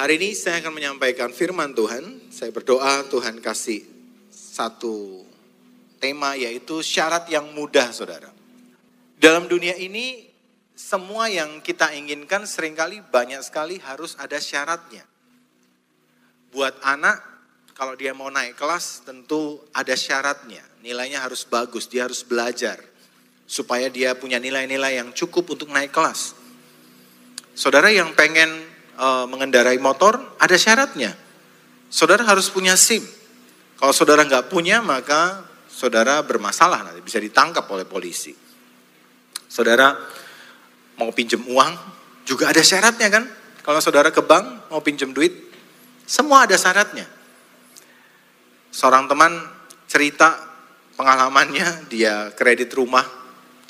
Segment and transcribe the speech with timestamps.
[0.00, 2.32] Hari ini saya akan menyampaikan firman Tuhan.
[2.32, 3.84] Saya berdoa Tuhan kasih
[4.32, 5.28] satu
[6.00, 8.32] tema yaitu syarat yang mudah saudara.
[9.20, 10.24] Dalam dunia ini
[10.72, 15.04] semua yang kita inginkan sering kali banyak sekali harus ada syaratnya.
[16.48, 17.20] Buat anak
[17.76, 20.64] kalau dia mau naik kelas tentu ada syaratnya.
[20.80, 22.80] Nilainya harus bagus, dia harus belajar
[23.44, 26.32] supaya dia punya nilai-nilai yang cukup untuk naik kelas.
[27.52, 28.69] Saudara yang pengen
[29.00, 31.16] e, mengendarai motor ada syaratnya.
[31.88, 33.02] Saudara harus punya SIM.
[33.80, 38.36] Kalau saudara nggak punya maka saudara bermasalah nanti bisa ditangkap oleh polisi.
[39.48, 39.96] Saudara
[41.00, 41.72] mau pinjam uang
[42.28, 43.24] juga ada syaratnya kan?
[43.64, 45.32] Kalau saudara ke bank mau pinjam duit,
[46.04, 47.08] semua ada syaratnya.
[48.70, 49.32] Seorang teman
[49.90, 50.38] cerita
[50.94, 53.02] pengalamannya dia kredit rumah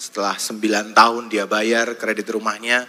[0.00, 2.84] setelah 9 tahun dia bayar kredit rumahnya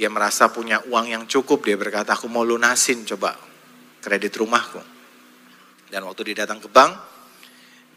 [0.00, 3.36] dia merasa punya uang yang cukup, dia berkata, aku mau lunasin coba
[4.00, 4.80] kredit rumahku.
[5.92, 6.96] Dan waktu dia datang ke bank,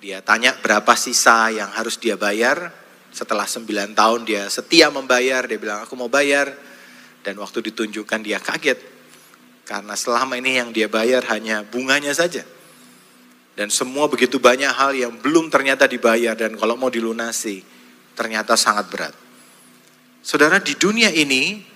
[0.04, 2.76] dia tanya berapa sisa yang harus dia bayar.
[3.16, 6.52] Setelah 9 tahun dia setia membayar, dia bilang aku mau bayar.
[7.24, 8.84] Dan waktu ditunjukkan dia kaget.
[9.64, 12.44] Karena selama ini yang dia bayar hanya bunganya saja.
[13.56, 17.64] Dan semua begitu banyak hal yang belum ternyata dibayar dan kalau mau dilunasi
[18.12, 19.16] ternyata sangat berat.
[20.20, 21.72] Saudara di dunia ini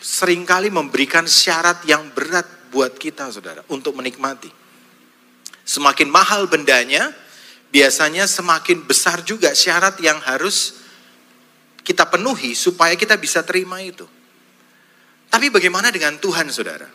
[0.00, 4.52] sering kali memberikan syarat yang berat buat kita saudara untuk menikmati.
[5.66, 7.10] Semakin mahal bendanya,
[7.72, 10.84] biasanya semakin besar juga syarat yang harus
[11.82, 14.06] kita penuhi supaya kita bisa terima itu.
[15.26, 16.86] Tapi bagaimana dengan Tuhan saudara?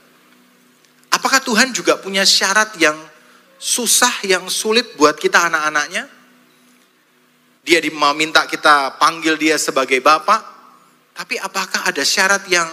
[1.11, 2.95] Apakah Tuhan juga punya syarat yang
[3.59, 6.07] susah, yang sulit buat kita anak-anaknya?
[7.61, 10.41] Dia meminta kita panggil dia sebagai Bapak,
[11.13, 12.65] tapi apakah ada syarat yang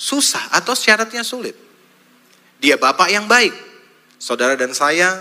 [0.00, 1.52] susah atau syaratnya sulit.
[2.56, 3.52] Dia bapak yang baik.
[4.16, 5.20] Saudara dan saya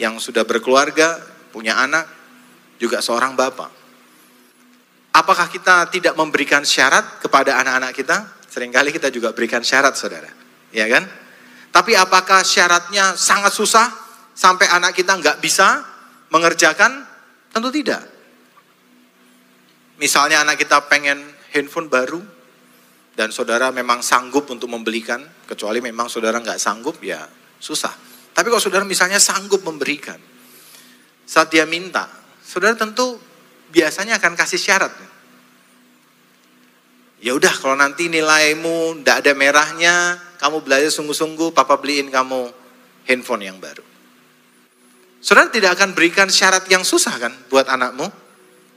[0.00, 1.20] yang sudah berkeluarga,
[1.52, 2.08] punya anak,
[2.80, 3.68] juga seorang bapak.
[5.14, 8.16] Apakah kita tidak memberikan syarat kepada anak-anak kita?
[8.48, 10.28] Seringkali kita juga berikan syarat, saudara.
[10.74, 11.06] Ya kan?
[11.70, 13.86] Tapi apakah syaratnya sangat susah
[14.34, 15.84] sampai anak kita nggak bisa
[16.34, 17.06] mengerjakan?
[17.54, 18.02] Tentu tidak.
[20.02, 21.22] Misalnya anak kita pengen
[21.54, 22.18] handphone baru,
[23.14, 27.22] dan saudara memang sanggup untuk membelikan, kecuali memang saudara nggak sanggup, ya
[27.62, 27.94] susah.
[28.34, 30.18] Tapi kalau saudara misalnya sanggup memberikan,
[31.22, 32.10] saat dia minta,
[32.42, 33.22] saudara tentu
[33.70, 34.92] biasanya akan kasih syarat.
[37.22, 39.94] Ya udah kalau nanti nilaimu tidak ada merahnya,
[40.42, 42.50] kamu belajar sungguh-sungguh, papa beliin kamu
[43.06, 43.86] handphone yang baru.
[45.22, 48.10] Saudara tidak akan berikan syarat yang susah kan buat anakmu.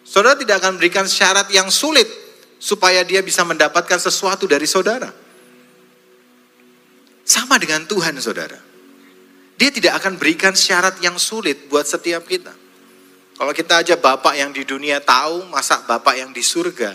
[0.08, 2.27] Saudara tidak akan berikan syarat yang sulit
[2.58, 5.10] supaya dia bisa mendapatkan sesuatu dari saudara.
[7.28, 8.58] Sama dengan Tuhan saudara.
[9.58, 12.54] Dia tidak akan berikan syarat yang sulit buat setiap kita.
[13.38, 16.94] Kalau kita aja Bapak yang di dunia tahu, masa Bapak yang di surga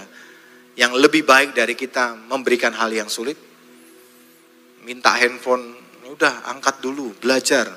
[0.78, 3.36] yang lebih baik dari kita memberikan hal yang sulit?
[4.82, 7.70] Minta handphone, udah angkat dulu, belajar.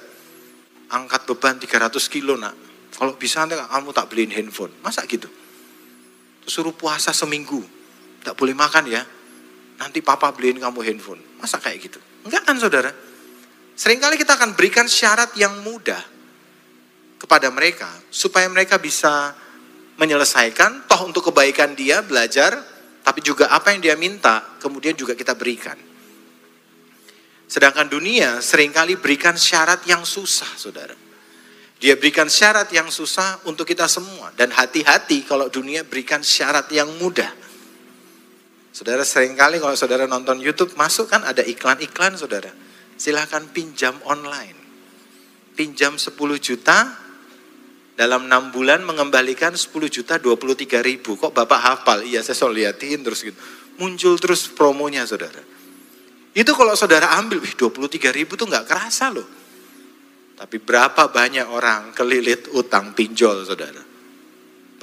[0.85, 2.53] Angkat beban 300 kilo nak.
[2.93, 4.71] Kalau bisa nanti kamu tak beliin handphone.
[4.85, 5.27] Masa gitu?
[6.45, 7.61] suruh puasa seminggu.
[8.25, 9.05] Tak boleh makan ya.
[9.77, 11.21] Nanti papa beliin kamu handphone.
[11.37, 12.01] Masa kayak gitu?
[12.25, 12.89] Enggak kan saudara?
[13.77, 16.01] Seringkali kita akan berikan syarat yang mudah
[17.21, 17.85] kepada mereka.
[18.09, 19.37] Supaya mereka bisa
[20.01, 20.89] menyelesaikan.
[20.89, 22.57] Toh untuk kebaikan dia belajar.
[23.05, 25.77] Tapi juga apa yang dia minta kemudian juga kita berikan.
[27.45, 30.97] Sedangkan dunia sering kali berikan syarat yang susah saudara.
[31.77, 34.33] Dia berikan syarat yang susah untuk kita semua.
[34.33, 37.44] Dan hati-hati kalau dunia berikan syarat yang mudah.
[38.75, 42.51] Saudara sering kali kalau saudara nonton YouTube masuk kan ada iklan-iklan saudara.
[42.99, 44.59] Silahkan pinjam online.
[45.55, 46.11] Pinjam 10
[46.43, 46.91] juta
[47.95, 51.15] dalam 6 bulan mengembalikan 10 juta 23 ribu.
[51.15, 52.03] Kok Bapak hafal?
[52.03, 53.39] Iya saya selalu liatin terus gitu.
[53.79, 55.39] Muncul terus promonya saudara.
[56.35, 59.23] Itu kalau saudara ambil, wih 23 ribu tuh nggak kerasa loh.
[60.35, 63.94] Tapi berapa banyak orang kelilit utang pinjol saudara.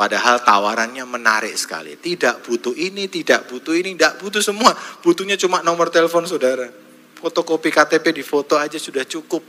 [0.03, 1.95] Padahal tawarannya menarik sekali.
[1.95, 4.75] Tidak butuh ini, tidak butuh ini, tidak butuh semua.
[4.99, 6.67] Butuhnya cuma nomor telepon saudara.
[7.23, 9.47] Fotokopi KTP di foto aja sudah cukup.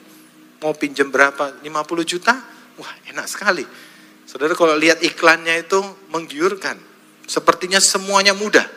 [0.62, 1.58] Mau pinjam berapa?
[1.58, 1.66] 50
[2.06, 2.38] juta?
[2.78, 3.66] Wah enak sekali.
[4.30, 5.82] Saudara kalau lihat iklannya itu
[6.14, 6.78] menggiurkan.
[7.26, 8.70] Sepertinya semuanya mudah.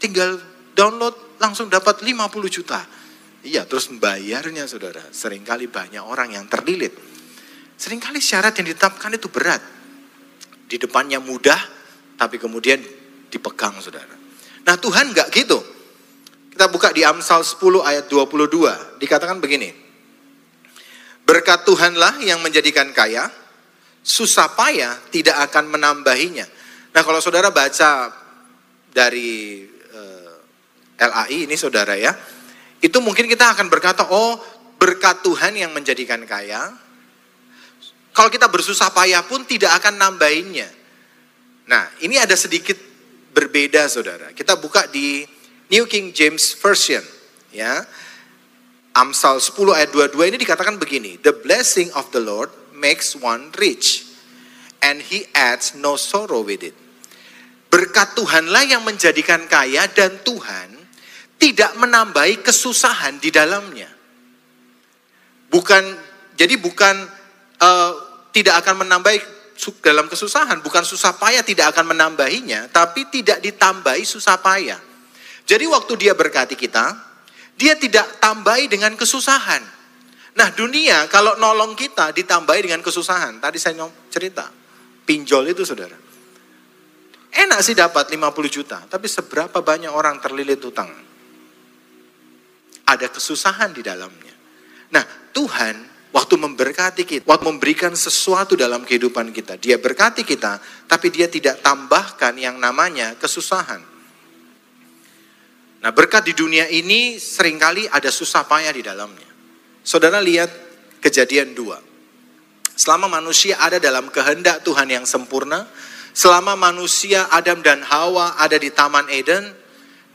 [0.00, 0.40] Tinggal
[0.72, 2.80] download langsung dapat 50 juta.
[3.44, 5.04] Iya terus membayarnya saudara.
[5.12, 6.96] Seringkali banyak orang yang terlilit.
[7.76, 9.75] Seringkali syarat yang ditetapkan itu berat
[10.66, 11.58] di depannya mudah,
[12.18, 12.82] tapi kemudian
[13.30, 14.14] dipegang saudara.
[14.66, 15.58] Nah Tuhan nggak gitu.
[16.50, 18.98] Kita buka di Amsal 10 ayat 22.
[18.98, 19.70] Dikatakan begini.
[21.26, 23.28] Berkat Tuhanlah yang menjadikan kaya,
[24.00, 26.46] susah payah tidak akan menambahinya.
[26.94, 28.08] Nah kalau saudara baca
[28.88, 30.34] dari eh,
[30.96, 32.14] LAI ini saudara ya,
[32.80, 34.38] itu mungkin kita akan berkata, oh
[34.80, 36.72] berkat Tuhan yang menjadikan kaya,
[38.16, 40.64] kalau kita bersusah payah pun tidak akan nambahinnya.
[41.68, 42.80] Nah ini ada sedikit
[43.36, 44.32] berbeda saudara.
[44.32, 45.28] Kita buka di
[45.68, 47.04] New King James Version
[47.52, 47.84] ya.
[48.96, 54.08] Amsal 10 ayat 22 ini dikatakan begini, The blessing of the Lord makes one rich
[54.80, 56.72] and he adds no sorrow with it.
[57.68, 60.72] Berkat Tuhanlah yang menjadikan kaya dan Tuhan
[61.36, 63.92] tidak menambahi kesusahan di dalamnya.
[65.52, 65.84] Bukan
[66.32, 66.96] jadi bukan
[67.60, 68.05] uh,
[68.36, 69.16] tidak akan menambahi
[69.80, 74.76] dalam kesusahan, bukan susah payah tidak akan menambahinya, tapi tidak ditambahi susah payah.
[75.48, 76.92] Jadi waktu dia berkati kita,
[77.56, 79.64] dia tidak tambahi dengan kesusahan.
[80.36, 83.40] Nah dunia kalau nolong kita ditambahi dengan kesusahan.
[83.40, 84.44] Tadi saya cerita,
[85.08, 85.96] pinjol itu saudara.
[87.32, 88.20] Enak sih dapat 50
[88.52, 90.92] juta, tapi seberapa banyak orang terlilit utang.
[92.84, 94.34] Ada kesusahan di dalamnya.
[94.92, 100.56] Nah Tuhan waktu memberkati kita, waktu memberikan sesuatu dalam kehidupan kita, dia berkati kita,
[100.88, 103.84] tapi dia tidak tambahkan yang namanya kesusahan.
[105.84, 109.28] Nah berkat di dunia ini sering kali ada susah payah di dalamnya.
[109.84, 110.48] Saudara lihat
[111.04, 111.84] kejadian dua.
[112.72, 115.68] Selama manusia ada dalam kehendak Tuhan yang sempurna,
[116.16, 119.52] selama manusia Adam dan Hawa ada di Taman Eden,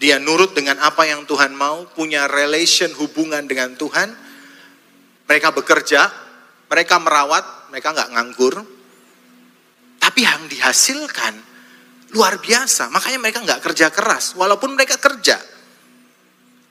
[0.01, 4.30] dia nurut dengan apa yang Tuhan mau, punya relation hubungan dengan Tuhan,
[5.31, 6.11] mereka bekerja,
[6.67, 8.59] mereka merawat, mereka nggak nganggur,
[9.95, 11.39] tapi yang dihasilkan
[12.11, 12.91] luar biasa.
[12.91, 15.39] Makanya mereka nggak kerja keras, walaupun mereka kerja.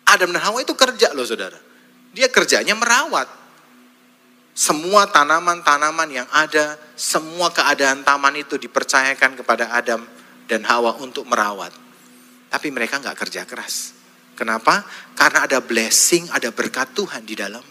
[0.05, 1.57] Adam dan Hawa itu kerja loh saudara.
[2.13, 3.41] Dia kerjanya merawat.
[4.53, 10.05] Semua tanaman-tanaman yang ada, semua keadaan taman itu dipercayakan kepada Adam
[10.45, 11.73] dan Hawa untuk merawat.
[12.53, 13.97] Tapi mereka nggak kerja keras.
[14.35, 14.85] Kenapa?
[15.15, 17.70] Karena ada blessing, ada berkat Tuhan di dalamnya.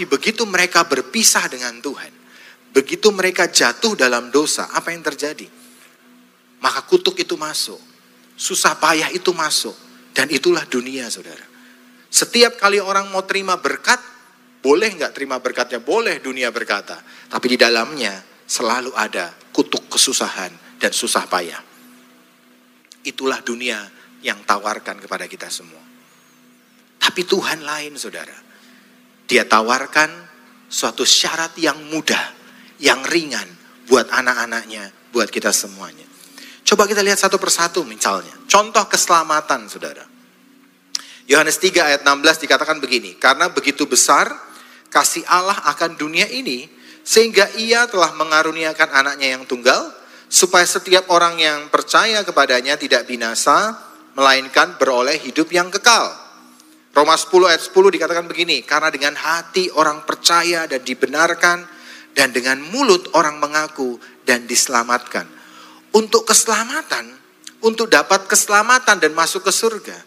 [0.00, 2.08] Tapi begitu mereka berpisah dengan Tuhan,
[2.72, 5.44] begitu mereka jatuh dalam dosa, apa yang terjadi?
[6.64, 7.76] Maka kutuk itu masuk,
[8.32, 9.76] susah payah itu masuk,
[10.16, 11.44] dan itulah dunia saudara.
[12.08, 14.00] Setiap kali orang mau terima berkat,
[14.64, 15.84] boleh nggak terima berkatnya?
[15.84, 16.96] Boleh dunia berkata.
[17.28, 21.60] Tapi di dalamnya selalu ada kutuk kesusahan dan susah payah.
[23.04, 23.84] Itulah dunia
[24.24, 25.84] yang tawarkan kepada kita semua.
[26.96, 28.48] Tapi Tuhan lain saudara.
[29.30, 30.10] Dia tawarkan
[30.66, 32.34] suatu syarat yang mudah,
[32.82, 33.46] yang ringan
[33.86, 36.10] buat anak-anaknya, buat kita semuanya.
[36.66, 38.30] Coba kita lihat satu persatu misalnya.
[38.50, 40.06] Contoh keselamatan saudara.
[41.30, 43.18] Yohanes 3 ayat 16 dikatakan begini.
[43.18, 44.30] Karena begitu besar
[44.90, 46.66] kasih Allah akan dunia ini.
[47.06, 49.94] Sehingga ia telah mengaruniakan anaknya yang tunggal.
[50.30, 53.78] Supaya setiap orang yang percaya kepadanya tidak binasa.
[54.14, 56.19] Melainkan beroleh hidup yang kekal.
[56.90, 58.62] Roma 10 ayat 10 dikatakan begini.
[58.66, 61.78] Karena dengan hati orang percaya dan dibenarkan.
[62.10, 63.94] Dan dengan mulut orang mengaku
[64.26, 65.30] dan diselamatkan
[65.94, 67.06] untuk keselamatan,
[67.62, 69.98] untuk dapat keselamatan dan masuk ke surga,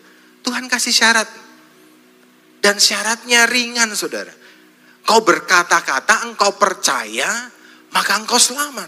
[0.44, 1.30] Tuhan kasih syarat.
[2.63, 4.31] Dan syaratnya ringan saudara.
[5.03, 7.51] Kau berkata-kata, engkau percaya,
[7.91, 8.88] maka engkau selamat.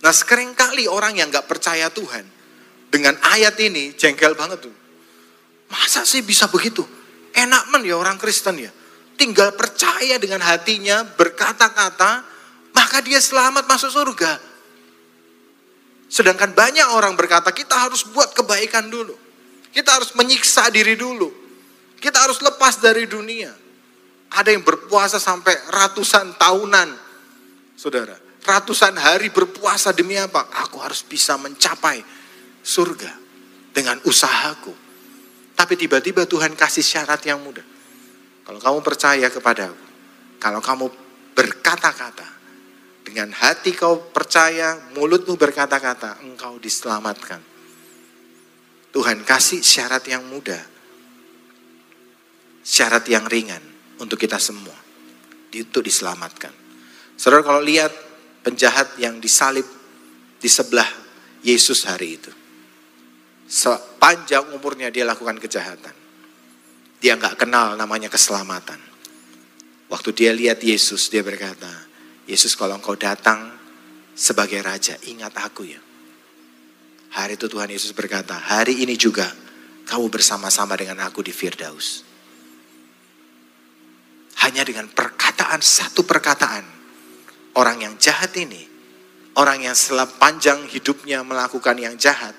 [0.00, 2.24] Nah sering kali orang yang gak percaya Tuhan,
[2.88, 4.83] dengan ayat ini jengkel banget tuh.
[5.72, 6.84] Masa sih bisa begitu?
[7.34, 8.70] Enak men ya orang Kristen ya.
[9.14, 12.26] Tinggal percaya dengan hatinya, berkata-kata,
[12.74, 14.32] maka dia selamat masuk surga.
[16.10, 19.14] Sedangkan banyak orang berkata kita harus buat kebaikan dulu.
[19.74, 21.26] Kita harus menyiksa diri dulu.
[21.98, 23.50] Kita harus lepas dari dunia.
[24.34, 26.88] Ada yang berpuasa sampai ratusan tahunan.
[27.74, 28.14] Saudara,
[28.46, 30.46] ratusan hari berpuasa demi apa?
[30.66, 32.02] Aku harus bisa mencapai
[32.62, 33.10] surga
[33.74, 34.83] dengan usahaku.
[35.54, 37.64] Tapi tiba-tiba Tuhan kasih syarat yang mudah.
[38.44, 39.86] Kalau kamu percaya kepadaku,
[40.42, 40.86] kalau kamu
[41.32, 42.28] berkata-kata,
[43.04, 47.38] dengan hati kau percaya, mulutmu berkata-kata, engkau diselamatkan.
[48.90, 50.60] Tuhan kasih syarat yang mudah.
[52.64, 53.60] Syarat yang ringan
[54.00, 54.74] untuk kita semua.
[55.54, 56.50] Untuk diselamatkan.
[57.14, 57.94] Saudara kalau lihat
[58.42, 59.66] penjahat yang disalib
[60.42, 60.88] di sebelah
[61.44, 62.43] Yesus hari itu.
[63.44, 65.92] Sepanjang umurnya dia lakukan kejahatan.
[67.00, 68.80] Dia nggak kenal namanya keselamatan.
[69.92, 71.68] Waktu dia lihat Yesus, dia berkata,
[72.24, 73.52] Yesus kalau engkau datang
[74.16, 75.80] sebagai raja, ingat aku ya.
[77.14, 79.28] Hari itu Tuhan Yesus berkata, hari ini juga
[79.84, 82.02] kamu bersama-sama dengan aku di Firdaus.
[84.42, 86.64] Hanya dengan perkataan, satu perkataan,
[87.54, 88.66] orang yang jahat ini,
[89.38, 89.76] orang yang
[90.18, 92.34] panjang hidupnya melakukan yang jahat,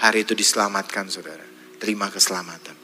[0.00, 1.44] hari itu diselamatkan saudara.
[1.76, 2.76] Terima keselamatan.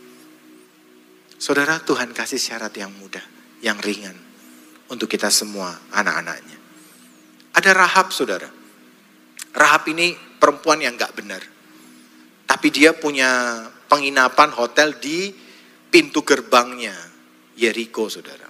[1.40, 3.24] Saudara, Tuhan kasih syarat yang mudah,
[3.64, 4.14] yang ringan
[4.92, 6.58] untuk kita semua anak-anaknya.
[7.56, 8.46] Ada Rahab saudara.
[9.52, 11.42] Rahab ini perempuan yang gak benar.
[12.46, 15.32] Tapi dia punya penginapan hotel di
[15.92, 16.94] pintu gerbangnya
[17.56, 18.48] Yeriko saudara.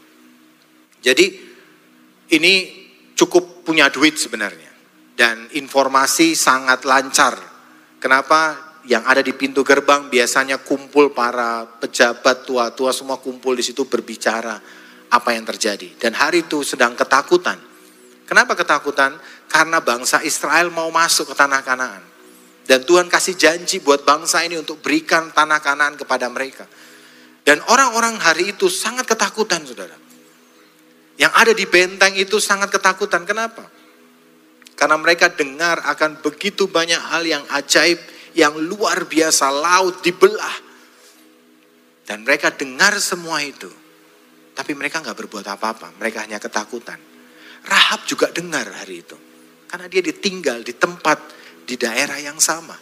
[1.02, 1.26] Jadi
[2.30, 2.54] ini
[3.18, 4.70] cukup punya duit sebenarnya.
[5.12, 7.51] Dan informasi sangat lancar.
[8.02, 8.58] Kenapa?
[8.82, 14.58] Yang ada di pintu gerbang biasanya kumpul para pejabat tua-tua semua kumpul di situ berbicara
[15.06, 15.94] apa yang terjadi.
[16.02, 17.62] Dan hari itu sedang ketakutan.
[18.26, 19.14] Kenapa ketakutan?
[19.46, 22.02] Karena bangsa Israel mau masuk ke tanah Kanaan.
[22.66, 26.66] Dan Tuhan kasih janji buat bangsa ini untuk berikan tanah Kanaan kepada mereka.
[27.46, 29.94] Dan orang-orang hari itu sangat ketakutan, saudara.
[31.18, 33.22] Yang ada di benteng itu sangat ketakutan.
[33.22, 33.62] Kenapa?
[34.82, 38.02] Karena mereka dengar akan begitu banyak hal yang ajaib,
[38.34, 40.58] yang luar biasa, laut dibelah.
[42.02, 43.70] Dan mereka dengar semua itu.
[44.58, 46.98] Tapi mereka nggak berbuat apa-apa, mereka hanya ketakutan.
[47.62, 49.14] Rahab juga dengar hari itu.
[49.70, 51.30] Karena dia ditinggal di tempat
[51.62, 52.74] di daerah yang sama.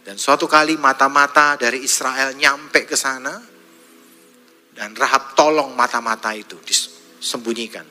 [0.00, 3.36] Dan suatu kali mata-mata dari Israel nyampe ke sana
[4.72, 7.84] dan Rahab tolong mata-mata itu disembunyikan.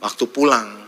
[0.00, 0.87] Waktu pulang,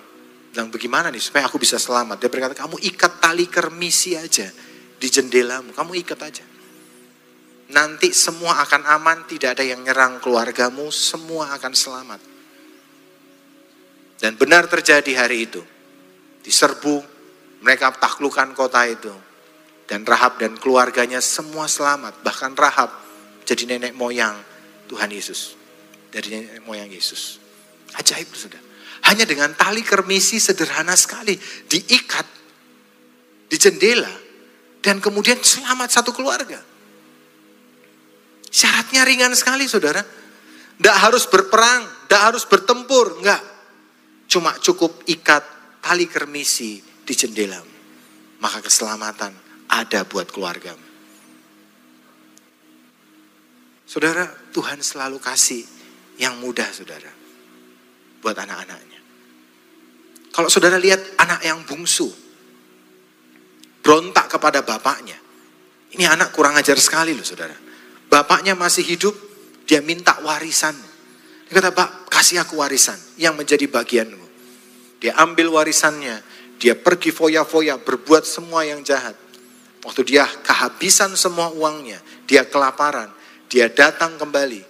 [0.51, 2.19] bilang bagaimana nih supaya aku bisa selamat.
[2.19, 4.51] Dia berkata, kamu ikat tali kermisi aja
[4.99, 6.45] di jendelamu, kamu ikat aja.
[7.71, 12.21] Nanti semua akan aman, tidak ada yang nyerang keluargamu, semua akan selamat.
[14.19, 15.63] Dan benar terjadi hari itu
[16.43, 17.01] diserbu,
[17.63, 19.13] mereka taklukkan kota itu.
[19.87, 22.23] Dan Rahab dan keluarganya semua selamat.
[22.23, 22.91] Bahkan Rahab
[23.43, 24.39] jadi nenek moyang
[24.87, 25.59] Tuhan Yesus.
[26.15, 27.43] Dari nenek moyang Yesus.
[27.99, 28.70] Ajaib sudah.
[29.11, 31.35] Hanya dengan tali kermisi sederhana sekali.
[31.67, 32.27] Diikat
[33.51, 34.15] di jendela.
[34.79, 36.63] Dan kemudian selamat satu keluarga.
[38.51, 39.99] Syaratnya ringan sekali saudara.
[40.81, 43.43] Tidak harus berperang, tidak harus bertempur, enggak.
[44.31, 45.45] Cuma cukup ikat
[45.85, 47.61] tali kermisi di jendela,
[48.41, 49.35] maka keselamatan
[49.69, 50.73] ada buat keluarga.
[53.85, 54.25] Saudara,
[54.55, 55.67] Tuhan selalu kasih
[56.17, 57.11] yang mudah, saudara,
[58.23, 58.90] buat anak-anaknya.
[60.31, 62.07] Kalau saudara lihat anak yang bungsu,
[63.83, 65.19] berontak kepada bapaknya.
[65.91, 67.55] Ini anak kurang ajar sekali loh saudara.
[68.07, 69.15] Bapaknya masih hidup,
[69.67, 70.75] dia minta warisan.
[71.51, 74.27] Dia kata, Pak, kasih aku warisan yang menjadi bagianmu.
[75.03, 76.23] Dia ambil warisannya,
[76.63, 79.19] dia pergi foya-foya berbuat semua yang jahat.
[79.83, 83.11] Waktu dia kehabisan semua uangnya, dia kelaparan,
[83.49, 84.63] dia datang kembali.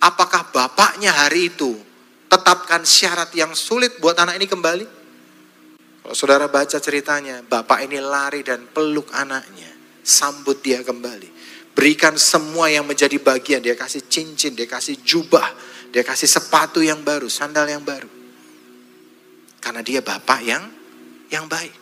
[0.00, 1.76] Apakah bapaknya hari itu
[2.30, 4.86] tetapkan syarat yang sulit buat anak ini kembali?
[6.00, 9.68] Kalau saudara baca ceritanya, bapak ini lari dan peluk anaknya,
[10.00, 11.42] sambut dia kembali.
[11.74, 15.44] Berikan semua yang menjadi bagian, dia kasih cincin, dia kasih jubah,
[15.90, 18.08] dia kasih sepatu yang baru, sandal yang baru.
[19.60, 20.64] Karena dia bapak yang
[21.28, 21.74] yang baik.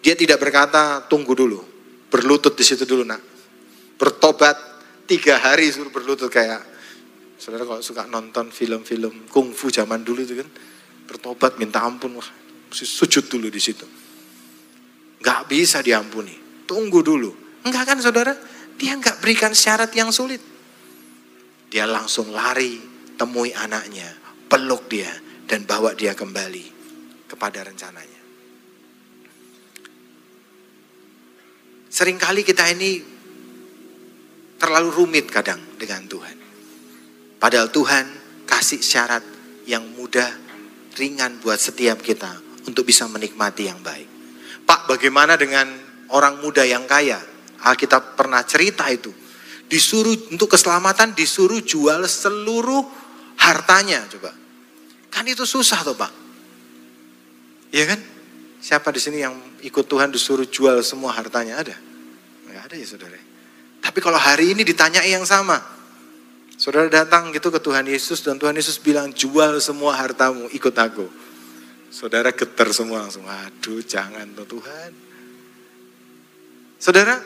[0.00, 1.60] Dia tidak berkata tunggu dulu,
[2.08, 3.20] berlutut di situ dulu nak.
[4.00, 4.56] Bertobat
[5.04, 6.69] tiga hari suruh berlutut kayak
[7.40, 10.48] saudara kalau suka nonton film-film kungfu zaman dulu itu kan
[11.08, 12.28] bertobat minta ampun wah
[12.68, 13.88] sujud dulu di situ.
[15.20, 17.32] Gak bisa diampuni, tunggu dulu.
[17.64, 18.32] Enggak kan saudara?
[18.80, 20.40] Dia nggak berikan syarat yang sulit.
[21.68, 22.80] Dia langsung lari,
[23.20, 24.08] temui anaknya,
[24.48, 25.12] peluk dia,
[25.44, 26.64] dan bawa dia kembali
[27.28, 28.20] kepada rencananya.
[31.90, 32.90] Seringkali kita ini
[34.56, 36.49] terlalu rumit kadang dengan Tuhan.
[37.40, 38.04] Padahal Tuhan
[38.44, 39.24] kasih syarat
[39.64, 40.28] yang mudah,
[41.00, 42.28] ringan buat setiap kita
[42.68, 44.04] untuk bisa menikmati yang baik.
[44.68, 45.66] Pak, bagaimana dengan
[46.12, 47.16] orang muda yang kaya?
[47.64, 49.08] Alkitab pernah cerita itu.
[49.70, 52.84] Disuruh untuk keselamatan disuruh jual seluruh
[53.40, 54.36] hartanya coba.
[55.08, 56.12] Kan itu susah tuh Pak.
[57.72, 58.00] Iya kan?
[58.60, 59.32] Siapa di sini yang
[59.64, 61.76] ikut Tuhan disuruh jual semua hartanya ada?
[62.44, 63.16] Enggak ada ya saudara.
[63.80, 65.79] Tapi kalau hari ini ditanya yang sama.
[66.60, 71.08] Saudara datang gitu ke Tuhan Yesus dan Tuhan Yesus bilang jual semua hartamu ikut aku.
[71.88, 73.24] Saudara getar semua langsung.
[73.24, 74.92] Aduh jangan tuh Tuhan.
[76.76, 77.16] Saudara,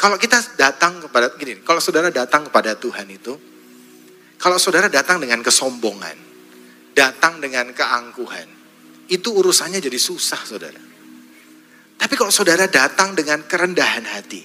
[0.00, 3.36] kalau kita datang kepada, gini, kalau saudara datang kepada Tuhan itu,
[4.40, 6.16] kalau saudara datang dengan kesombongan,
[6.96, 8.48] datang dengan keangkuhan,
[9.12, 10.80] itu urusannya jadi susah saudara.
[12.00, 14.40] Tapi kalau saudara datang dengan kerendahan hati,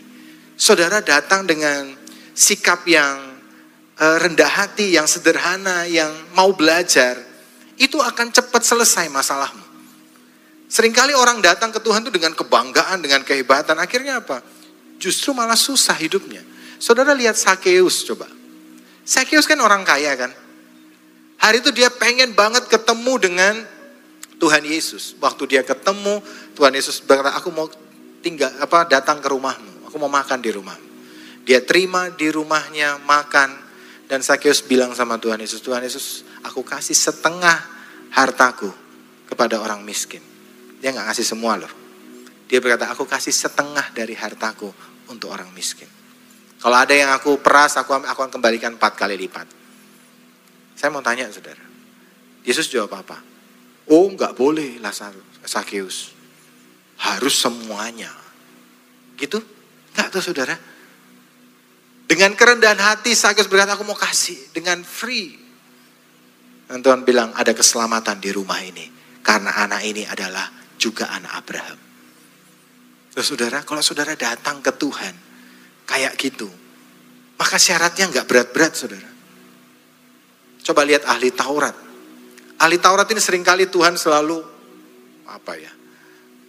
[0.59, 1.95] saudara datang dengan
[2.35, 3.28] sikap yang
[3.99, 7.19] rendah hati, yang sederhana, yang mau belajar,
[7.75, 9.63] itu akan cepat selesai masalahmu.
[10.69, 13.75] Seringkali orang datang ke Tuhan itu dengan kebanggaan, dengan kehebatan.
[13.75, 14.39] Akhirnya apa?
[15.01, 16.45] Justru malah susah hidupnya.
[16.79, 18.29] Saudara lihat Sakeus coba.
[19.03, 20.31] Sakeus kan orang kaya kan.
[21.39, 23.55] Hari itu dia pengen banget ketemu dengan
[24.39, 25.17] Tuhan Yesus.
[25.19, 26.23] Waktu dia ketemu,
[26.55, 27.67] Tuhan Yesus berkata, aku mau
[28.23, 29.91] tinggal apa datang ke rumahmu.
[29.91, 30.87] Aku mau makan di rumahmu.
[31.49, 33.68] Dia terima di rumahnya makan
[34.09, 37.61] dan Sakeus bilang sama Tuhan Yesus, Tuhan Yesus, aku kasih setengah
[38.09, 38.73] hartaku
[39.29, 40.25] kepada orang miskin.
[40.81, 41.69] Dia nggak ngasih semua loh.
[42.49, 44.73] Dia berkata, aku kasih setengah dari hartaku
[45.13, 45.85] untuk orang miskin.
[46.57, 49.45] Kalau ada yang aku peras, aku, akan kembalikan empat kali lipat.
[50.73, 51.61] Saya mau tanya saudara.
[52.41, 53.21] Yesus jawab apa?
[53.93, 56.17] Oh nggak boleh Lazarus, Sakeus.
[56.97, 58.09] Harus semuanya.
[59.13, 59.37] Gitu?
[59.93, 60.57] Nggak tuh saudara.
[62.09, 65.37] Dengan kerendahan hati Sakeus berkata aku mau kasih dengan free.
[66.65, 68.89] Dan Tuhan bilang ada keselamatan di rumah ini.
[69.21, 71.79] Karena anak ini adalah juga anak Abraham.
[73.13, 75.13] Terus saudara, kalau saudara datang ke Tuhan
[75.85, 76.49] kayak gitu,
[77.37, 79.09] maka syaratnya nggak berat-berat saudara.
[80.65, 81.77] Coba lihat ahli Taurat.
[82.57, 84.41] Ahli Taurat ini sering kali Tuhan selalu
[85.29, 85.69] apa ya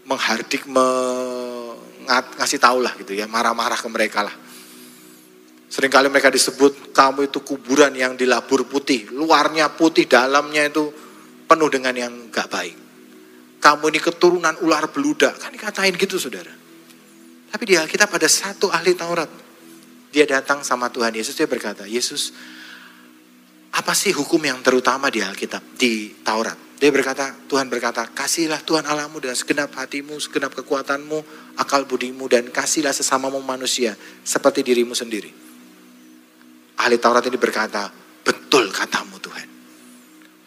[0.08, 0.64] menghardik,
[2.40, 4.34] ngasih tahu lah gitu ya, marah-marah ke mereka lah.
[5.70, 10.90] Seringkali mereka disebut kamu itu kuburan yang dilabur putih, luarnya putih, dalamnya itu
[11.46, 12.80] penuh dengan yang gak baik
[13.60, 15.36] kamu ini keturunan ular beludak.
[15.36, 16.50] Kan dikatain gitu saudara.
[17.52, 19.28] Tapi di Alkitab ada satu ahli Taurat.
[20.10, 22.34] Dia datang sama Tuhan Yesus, dia berkata, Yesus,
[23.70, 26.58] apa sih hukum yang terutama di Alkitab, di Taurat?
[26.80, 31.22] Dia berkata, Tuhan berkata, kasihlah Tuhan Allahmu dengan segenap hatimu, segenap kekuatanmu,
[31.60, 33.94] akal budimu, dan kasihlah sesamamu manusia,
[34.26, 35.49] seperti dirimu sendiri.
[36.80, 37.92] Ahli Taurat ini berkata,
[38.24, 39.48] betul katamu Tuhan.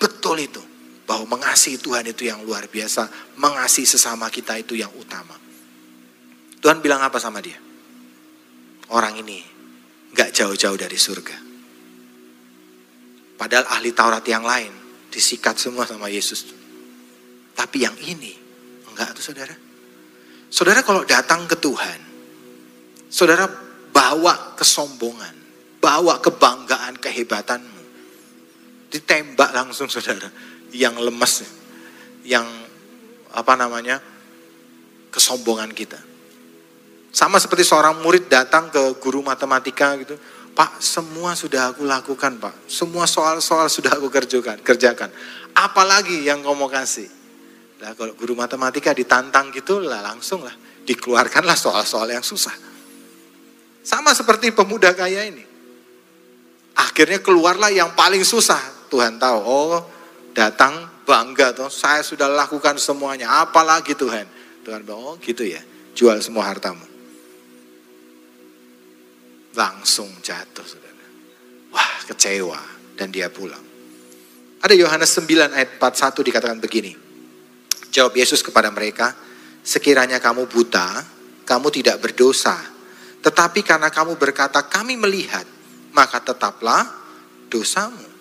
[0.01, 0.61] Betul itu
[1.05, 5.37] bahwa mengasihi Tuhan itu yang luar biasa, mengasihi sesama kita itu yang utama.
[6.57, 7.59] Tuhan bilang apa sama dia?
[8.89, 9.43] Orang ini
[10.15, 11.37] gak jauh-jauh dari surga.
[13.37, 14.71] Padahal ahli Taurat yang lain
[15.11, 16.47] disikat semua sama Yesus.
[17.53, 18.33] Tapi yang ini
[18.89, 19.53] enggak tuh saudara.
[20.47, 21.99] Saudara kalau datang ke Tuhan,
[23.09, 23.49] saudara
[23.91, 25.42] bawa kesombongan,
[25.83, 27.81] bawa kebanggaan, kehebatanmu.
[28.87, 30.31] Ditembak langsung saudara
[30.71, 31.43] yang lemes,
[32.23, 32.47] yang
[33.35, 33.99] apa namanya
[35.11, 35.99] kesombongan kita.
[37.11, 40.15] Sama seperti seorang murid datang ke guru matematika gitu,
[40.55, 45.11] Pak semua sudah aku lakukan Pak, semua soal-soal sudah aku kerjakan, kerjakan.
[45.53, 47.09] Apalagi yang kau mau kasih?
[47.83, 50.55] Lah kalau guru matematika ditantang gitu lah langsung lah
[50.87, 52.53] dikeluarkanlah soal-soal yang susah.
[53.83, 55.52] Sama seperti pemuda kaya ini.
[56.73, 58.89] Akhirnya keluarlah yang paling susah.
[58.89, 59.81] Tuhan tahu, oh
[60.33, 64.25] datang bangga tuh saya sudah lakukan semuanya apalagi Tuhan.
[64.63, 65.61] Tuhan bilang oh gitu ya
[65.93, 66.85] jual semua hartamu.
[69.53, 71.05] Langsung jatuh saudara.
[71.69, 72.59] Wah kecewa
[72.97, 73.61] dan dia pulang.
[74.63, 76.95] Ada Yohanes 9 ayat 41 dikatakan begini
[77.93, 79.13] jawab Yesus kepada mereka
[79.61, 81.03] sekiranya kamu buta
[81.43, 82.55] kamu tidak berdosa.
[83.23, 85.47] Tetapi karena kamu berkata kami melihat
[85.93, 86.83] maka tetaplah
[87.47, 88.13] dosamu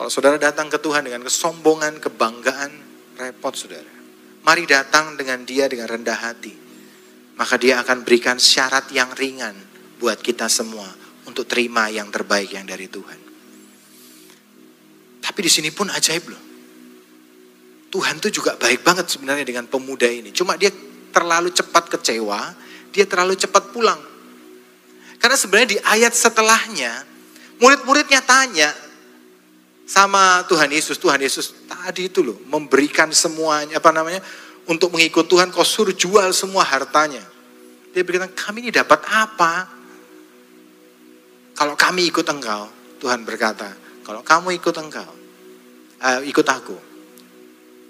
[0.00, 2.72] kalau saudara datang ke Tuhan dengan kesombongan, kebanggaan,
[3.20, 3.92] repot saudara.
[4.40, 6.56] Mari datang dengan dia dengan rendah hati.
[7.36, 9.52] Maka dia akan berikan syarat yang ringan
[10.00, 10.88] buat kita semua
[11.28, 13.20] untuk terima yang terbaik yang dari Tuhan.
[15.20, 16.44] Tapi di sini pun ajaib loh.
[17.92, 20.32] Tuhan tuh juga baik banget sebenarnya dengan pemuda ini.
[20.32, 20.72] Cuma dia
[21.12, 22.56] terlalu cepat kecewa,
[22.88, 24.00] dia terlalu cepat pulang.
[25.20, 27.04] Karena sebenarnya di ayat setelahnya,
[27.60, 28.72] murid-muridnya tanya,
[29.90, 31.02] sama Tuhan Yesus.
[31.02, 34.22] Tuhan Yesus tadi itu loh memberikan semuanya apa namanya
[34.70, 37.26] untuk mengikut Tuhan kau suruh jual semua hartanya.
[37.90, 39.66] Dia berkata kami ini dapat apa?
[41.58, 42.70] Kalau kami ikut engkau,
[43.02, 43.66] Tuhan berkata,
[44.06, 45.10] kalau kamu ikut engkau,
[46.00, 46.78] uh, ikut aku.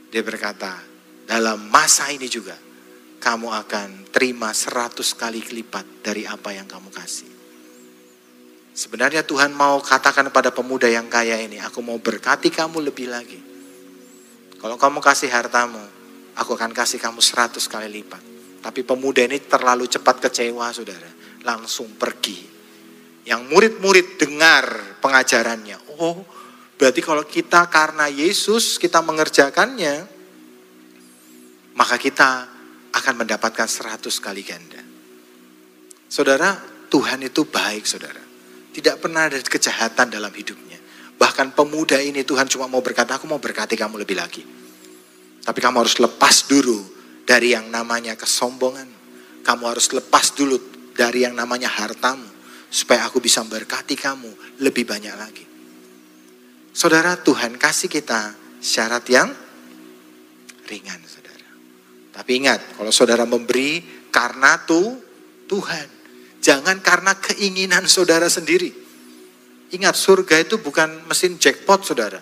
[0.08, 0.74] Dia berkata,
[1.28, 2.56] dalam masa ini juga
[3.20, 7.28] kamu akan terima seratus kali lipat dari apa yang kamu kasih.
[8.72, 13.36] Sebenarnya Tuhan mau katakan pada pemuda yang kaya ini, aku mau berkati kamu lebih lagi.
[14.56, 15.84] Kalau kamu kasih hartamu,
[16.32, 18.24] aku akan kasih kamu seratus kali lipat.
[18.64, 21.12] Tapi pemuda ini terlalu cepat kecewa saudara,
[21.44, 22.40] langsung pergi.
[23.28, 26.24] Yang murid-murid dengar pengajarannya, oh
[26.80, 30.08] berarti kalau kita karena Yesus kita mengerjakannya,
[31.76, 32.49] maka kita
[32.90, 34.82] akan mendapatkan seratus kali ganda.
[36.10, 36.58] Saudara,
[36.90, 38.18] Tuhan itu baik saudara.
[38.70, 40.78] Tidak pernah ada kejahatan dalam hidupnya.
[41.14, 44.42] Bahkan pemuda ini Tuhan cuma mau berkata, aku mau berkati kamu lebih lagi.
[45.40, 46.82] Tapi kamu harus lepas dulu
[47.22, 48.88] dari yang namanya kesombongan.
[49.46, 50.58] Kamu harus lepas dulu
[50.96, 52.26] dari yang namanya hartamu.
[52.70, 55.44] Supaya aku bisa berkati kamu lebih banyak lagi.
[56.70, 59.28] Saudara, Tuhan kasih kita syarat yang
[60.70, 61.09] ringan.
[62.20, 63.80] Tapi ingat, kalau saudara memberi
[64.12, 65.00] karena tuh
[65.48, 65.88] Tuhan.
[66.44, 68.68] Jangan karena keinginan saudara sendiri.
[69.72, 72.20] Ingat surga itu bukan mesin jackpot saudara.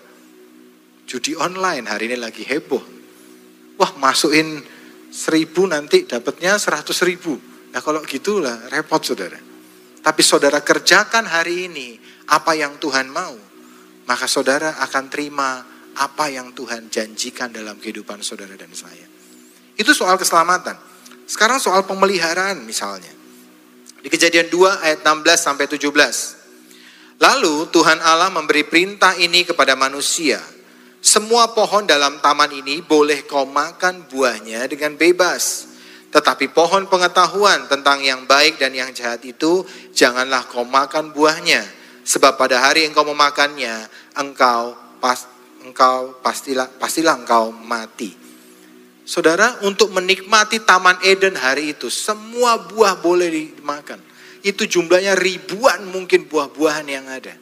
[1.02, 2.84] Judi online hari ini lagi heboh.
[3.74, 4.62] Wah masukin
[5.10, 7.34] seribu nanti dapatnya seratus ribu.
[7.74, 9.40] Nah kalau gitulah repot saudara.
[9.98, 11.98] Tapi saudara kerjakan hari ini
[12.30, 13.34] apa yang Tuhan mau.
[14.06, 15.64] Maka saudara akan terima
[15.98, 19.07] apa yang Tuhan janjikan dalam kehidupan saudara dan saya.
[19.78, 20.74] Itu soal keselamatan.
[21.24, 23.14] Sekarang soal pemeliharaan misalnya.
[24.02, 27.22] Di kejadian 2 ayat 16 sampai 17.
[27.22, 30.42] Lalu Tuhan Allah memberi perintah ini kepada manusia.
[30.98, 35.70] Semua pohon dalam taman ini boleh kau makan buahnya dengan bebas.
[36.10, 39.62] Tetapi pohon pengetahuan tentang yang baik dan yang jahat itu
[39.94, 41.62] janganlah kau makan buahnya.
[42.02, 43.86] Sebab pada hari engkau memakannya,
[44.18, 45.28] engkau pas,
[45.62, 48.27] engkau pastilah pastilah engkau mati.
[49.08, 53.96] Saudara, untuk menikmati Taman Eden hari itu, semua buah boleh dimakan.
[54.44, 57.32] Itu jumlahnya ribuan mungkin buah-buahan yang ada.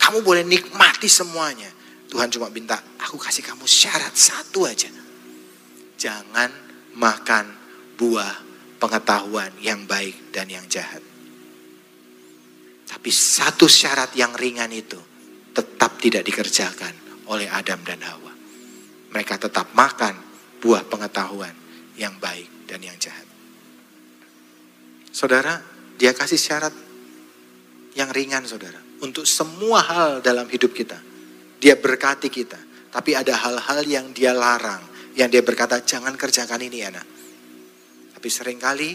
[0.00, 1.68] Kamu boleh nikmati semuanya.
[2.08, 4.88] Tuhan cuma minta, aku kasih kamu syarat satu aja.
[6.00, 6.48] Jangan
[6.96, 7.44] makan
[8.00, 8.32] buah
[8.80, 11.04] pengetahuan yang baik dan yang jahat.
[12.88, 14.96] Tapi satu syarat yang ringan itu
[15.52, 18.32] tetap tidak dikerjakan oleh Adam dan Hawa.
[19.12, 20.27] Mereka tetap makan
[20.58, 21.54] buah pengetahuan
[21.98, 23.26] yang baik dan yang jahat.
[25.10, 25.58] Saudara,
[25.98, 26.74] dia kasih syarat
[27.98, 28.78] yang ringan saudara.
[29.02, 30.98] Untuk semua hal dalam hidup kita.
[31.58, 32.58] Dia berkati kita.
[32.90, 34.82] Tapi ada hal-hal yang dia larang.
[35.18, 37.06] Yang dia berkata, jangan kerjakan ini anak.
[38.14, 38.94] Tapi sering kali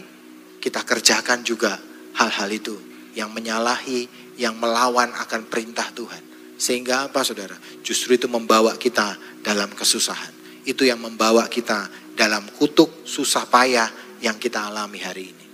[0.60, 1.76] kita kerjakan juga
[2.16, 2.76] hal-hal itu.
[3.12, 4.00] Yang menyalahi,
[4.40, 6.56] yang melawan akan perintah Tuhan.
[6.56, 7.56] Sehingga apa saudara?
[7.84, 13.88] Justru itu membawa kita dalam kesusahan itu yang membawa kita dalam kutuk susah payah
[14.24, 15.46] yang kita alami hari ini.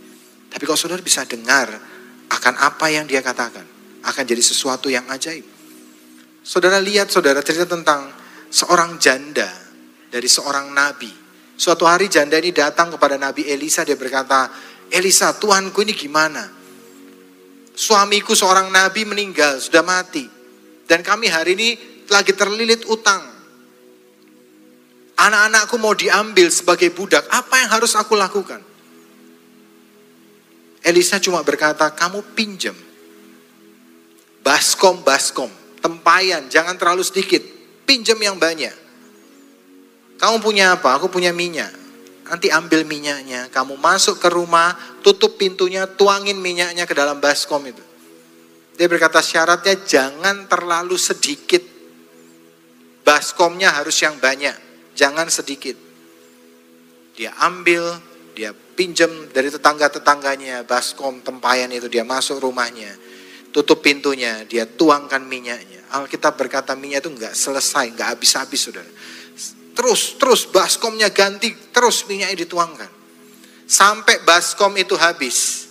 [0.51, 1.66] Tapi kalau saudara bisa dengar
[2.31, 3.66] akan apa yang dia katakan,
[4.07, 5.42] akan jadi sesuatu yang ajaib.
[6.40, 8.11] Saudara lihat, saudara cerita tentang
[8.51, 9.51] seorang janda
[10.11, 11.11] dari seorang nabi.
[11.61, 14.49] Suatu hari janda ini datang kepada Nabi Elisa, dia berkata,
[14.88, 16.40] Elisa, Tuhanku ini gimana?
[17.77, 20.25] Suamiku seorang nabi meninggal, sudah mati.
[20.88, 21.68] Dan kami hari ini
[22.09, 23.29] lagi terlilit utang
[25.20, 28.64] anak-anakku mau diambil sebagai budak, apa yang harus aku lakukan?
[30.80, 32.72] Elisa cuma berkata, kamu pinjam.
[34.40, 35.52] Baskom, baskom,
[35.85, 37.44] tempayan, jangan terlalu sedikit.
[37.85, 38.72] Pinjam yang banyak.
[40.16, 40.96] Kamu punya apa?
[40.96, 41.68] Aku punya minyak.
[42.24, 44.72] Nanti ambil minyaknya, kamu masuk ke rumah,
[45.04, 47.83] tutup pintunya, tuangin minyaknya ke dalam baskom itu.
[48.78, 51.61] Dia berkata syaratnya jangan terlalu sedikit.
[53.04, 54.69] Baskomnya harus yang banyak
[55.00, 55.80] jangan sedikit.
[57.16, 57.96] Dia ambil,
[58.36, 62.92] dia pinjam dari tetangga-tetangganya, baskom, tempayan itu, dia masuk rumahnya,
[63.48, 65.80] tutup pintunya, dia tuangkan minyaknya.
[65.90, 68.92] Alkitab berkata minyak itu enggak selesai, enggak habis-habis saudara.
[69.74, 72.92] Terus, terus baskomnya ganti, terus minyaknya dituangkan.
[73.64, 75.66] Sampai baskom itu habis,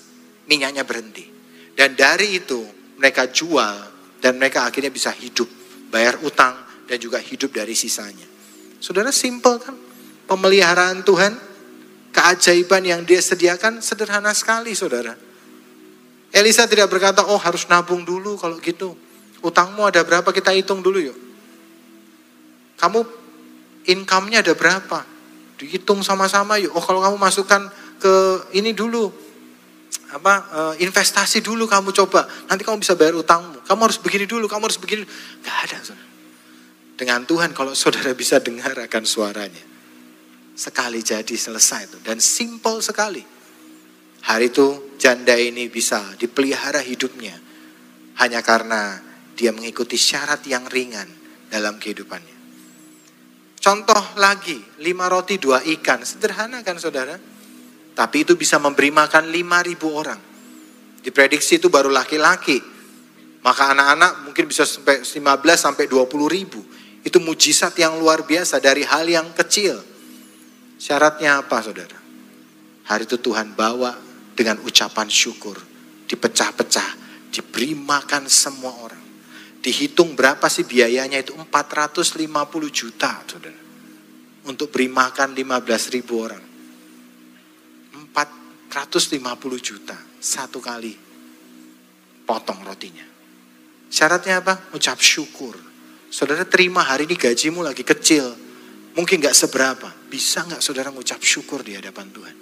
[0.50, 1.30] minyaknya berhenti.
[1.78, 2.60] Dan dari itu
[3.00, 3.76] mereka jual
[4.20, 5.48] dan mereka akhirnya bisa hidup,
[5.88, 6.58] bayar utang
[6.90, 8.39] dan juga hidup dari sisanya.
[8.80, 9.76] Saudara simpel kan?
[10.26, 11.36] Pemeliharaan Tuhan,
[12.16, 15.16] keajaiban yang dia sediakan sederhana sekali saudara.
[16.30, 18.94] Elisa tidak berkata, oh harus nabung dulu kalau gitu.
[19.42, 21.18] Utangmu ada berapa kita hitung dulu yuk.
[22.78, 23.02] Kamu
[23.90, 25.04] income-nya ada berapa?
[25.58, 26.72] Dihitung sama-sama yuk.
[26.78, 27.66] Oh kalau kamu masukkan
[27.98, 28.14] ke
[28.54, 29.10] ini dulu,
[30.14, 32.30] apa eh, investasi dulu kamu coba.
[32.46, 33.66] Nanti kamu bisa bayar utangmu.
[33.66, 35.04] Kamu harus begini dulu, kamu harus begini.
[35.42, 35.78] Gak ada.
[35.82, 36.09] Saudara.
[37.00, 39.64] Dengan Tuhan kalau saudara bisa dengar akan suaranya.
[40.52, 41.98] Sekali jadi selesai itu.
[42.04, 43.24] Dan simple sekali.
[44.28, 47.40] Hari itu janda ini bisa dipelihara hidupnya.
[48.20, 49.00] Hanya karena
[49.32, 51.08] dia mengikuti syarat yang ringan
[51.48, 52.36] dalam kehidupannya.
[53.64, 56.04] Contoh lagi, lima roti dua ikan.
[56.04, 57.16] Sederhana kan saudara?
[57.96, 60.20] Tapi itu bisa memberi makan lima ribu orang.
[61.00, 62.60] Diprediksi itu baru laki-laki.
[63.40, 65.16] Maka anak-anak mungkin bisa sampai 15
[65.56, 66.60] sampai 20 ribu.
[67.04, 69.80] Itu mujizat yang luar biasa dari hal yang kecil.
[70.80, 72.00] Syaratnya apa saudara?
[72.90, 73.96] Hari itu Tuhan bawa
[74.36, 75.60] dengan ucapan syukur.
[76.10, 76.90] Dipecah-pecah,
[77.30, 79.04] diberi makan semua orang.
[79.60, 82.26] Dihitung berapa sih biayanya itu 450
[82.72, 83.62] juta saudara.
[84.48, 86.44] Untuk beri makan 15 ribu orang.
[87.94, 90.94] 450 juta satu kali
[92.28, 93.06] potong rotinya.
[93.90, 94.70] Syaratnya apa?
[94.78, 95.69] Ucap syukur.
[96.10, 98.34] Saudara terima hari ini gajimu lagi kecil.
[98.98, 99.88] Mungkin gak seberapa.
[100.10, 102.36] Bisa gak saudara ngucap syukur di hadapan Tuhan?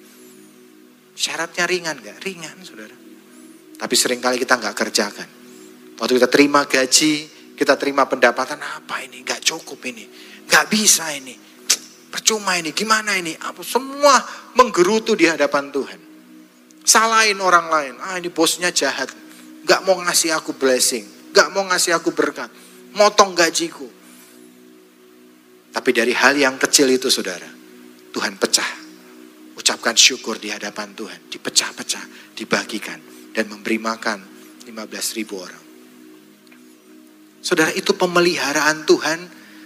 [1.13, 2.23] Syaratnya ringan gak?
[2.23, 2.95] Ringan saudara.
[3.77, 5.29] Tapi sering kali kita gak kerjakan.
[5.99, 7.13] Waktu kita terima gaji,
[7.59, 9.27] kita terima pendapatan apa ini?
[9.27, 10.07] Gak cukup ini.
[10.47, 11.35] Gak bisa ini.
[12.07, 13.35] Percuma ini, gimana ini?
[13.35, 14.15] Apa semua
[14.55, 15.99] menggerutu di hadapan Tuhan.
[16.87, 17.93] Salahin orang lain.
[17.99, 19.11] Ah ini bosnya jahat.
[19.67, 21.03] Gak mau ngasih aku blessing
[21.35, 22.49] Gak mau ngasih aku berkat.
[22.95, 23.87] Motong gajiku.
[25.73, 27.47] Tapi dari hal yang kecil itu saudara.
[28.13, 28.71] Tuhan pecah.
[29.57, 31.29] Ucapkan syukur di hadapan Tuhan.
[31.29, 32.33] Dipecah-pecah.
[32.33, 32.97] Dibagikan.
[33.35, 34.19] Dan memberi makan
[34.65, 35.63] 15 ribu orang.
[37.43, 39.19] Saudara itu pemeliharaan Tuhan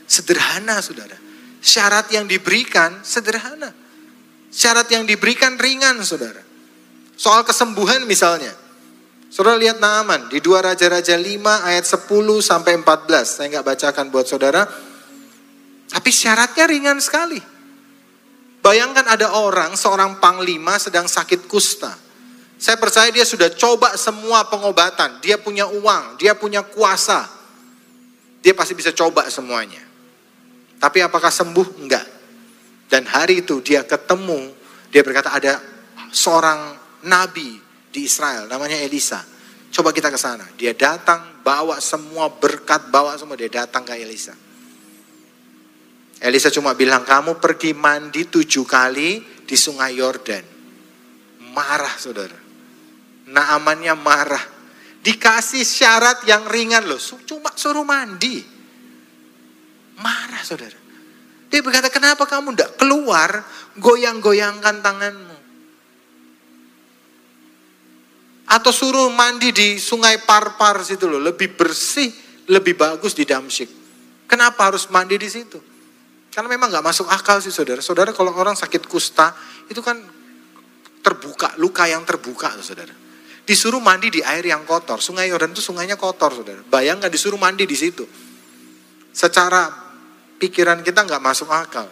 [0.03, 1.15] sederhana saudara.
[1.63, 3.71] Syarat yang diberikan sederhana.
[4.51, 6.43] Syarat yang diberikan ringan saudara.
[7.15, 8.51] Soal kesembuhan misalnya.
[9.31, 11.23] Saudara lihat Naaman di dua Raja-Raja 5
[11.63, 12.03] ayat 10
[12.43, 13.39] sampai 14.
[13.39, 14.67] Saya nggak bacakan buat saudara.
[15.87, 17.39] Tapi syaratnya ringan sekali.
[18.59, 21.95] Bayangkan ada orang, seorang panglima sedang sakit kusta.
[22.59, 25.23] Saya percaya dia sudah coba semua pengobatan.
[25.23, 27.23] Dia punya uang, dia punya kuasa.
[28.43, 29.79] Dia pasti bisa coba semuanya.
[30.75, 31.79] Tapi apakah sembuh?
[31.79, 32.05] Enggak.
[32.91, 34.51] Dan hari itu dia ketemu,
[34.91, 35.55] dia berkata ada
[36.11, 36.75] seorang
[37.07, 37.60] nabi
[37.91, 39.21] di Israel, namanya Elisa.
[39.71, 40.47] Coba kita ke sana.
[40.55, 43.35] Dia datang, bawa semua berkat, bawa semua.
[43.35, 44.35] Dia datang ke Elisa.
[46.21, 50.45] Elisa cuma bilang, kamu pergi mandi tujuh kali di sungai Yordan.
[51.51, 52.39] Marah saudara.
[53.31, 54.45] Naamannya marah.
[55.01, 56.99] Dikasih syarat yang ringan loh.
[56.99, 58.43] Cuma suruh mandi.
[59.97, 60.77] Marah saudara.
[61.51, 63.43] Dia berkata, kenapa kamu tidak keluar
[63.75, 65.30] goyang-goyangkan tanganmu?
[68.51, 72.11] Atau suruh mandi di sungai Parpar situ loh, lebih bersih,
[72.51, 73.71] lebih bagus di Damsyik.
[74.27, 75.55] Kenapa harus mandi di situ?
[76.31, 77.79] Karena memang nggak masuk akal sih saudara.
[77.79, 79.31] Saudara kalau orang sakit kusta
[79.71, 79.99] itu kan
[80.99, 82.91] terbuka, luka yang terbuka saudara.
[83.43, 84.99] Disuruh mandi di air yang kotor.
[84.99, 86.63] Sungai Yordan itu sungainya kotor saudara.
[86.63, 88.03] Bayangkan disuruh mandi di situ.
[89.11, 89.67] Secara
[90.39, 91.87] pikiran kita nggak masuk akal.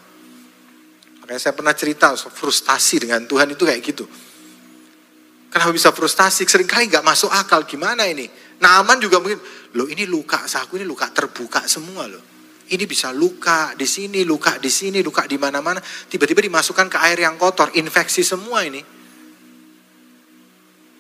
[1.24, 4.08] Makanya saya pernah cerita frustasi dengan Tuhan itu kayak gitu.
[5.50, 6.46] Kenapa bisa frustasi?
[6.46, 7.66] Seringkali nggak masuk akal.
[7.66, 8.30] Gimana ini?
[8.62, 9.42] Naaman juga mungkin,
[9.74, 12.22] loh ini luka saku ini luka terbuka semua loh.
[12.70, 15.82] Ini bisa luka di sini, luka di sini, luka di mana-mana.
[15.82, 18.78] Tiba-tiba dimasukkan ke air yang kotor, infeksi semua ini.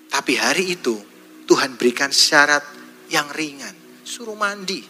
[0.09, 0.97] Tapi hari itu
[1.45, 2.65] Tuhan berikan syarat
[3.13, 4.01] yang ringan.
[4.01, 4.81] Suruh mandi.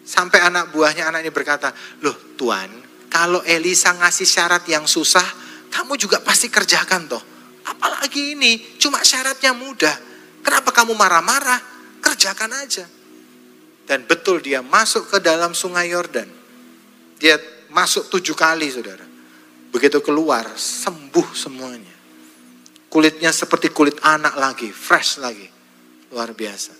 [0.00, 2.72] Sampai anak buahnya anak ini berkata, loh Tuhan,
[3.12, 5.24] kalau Elisa ngasih syarat yang susah,
[5.68, 7.35] kamu juga pasti kerjakan toh.
[7.66, 9.96] Apalagi ini, cuma syaratnya mudah.
[10.42, 11.58] Kenapa kamu marah-marah?
[11.98, 12.86] Kerjakan aja.
[13.86, 16.26] Dan betul dia masuk ke dalam sungai Yordan.
[17.18, 17.38] Dia
[17.70, 19.06] masuk tujuh kali saudara.
[19.70, 21.94] Begitu keluar, sembuh semuanya.
[22.86, 25.46] Kulitnya seperti kulit anak lagi, fresh lagi.
[26.14, 26.72] Luar biasa.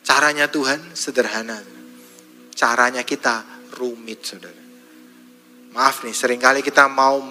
[0.00, 1.60] Caranya Tuhan sederhana.
[2.56, 3.44] Caranya kita
[3.76, 4.59] rumit saudara.
[5.70, 7.22] Maaf nih, sering kali kita mau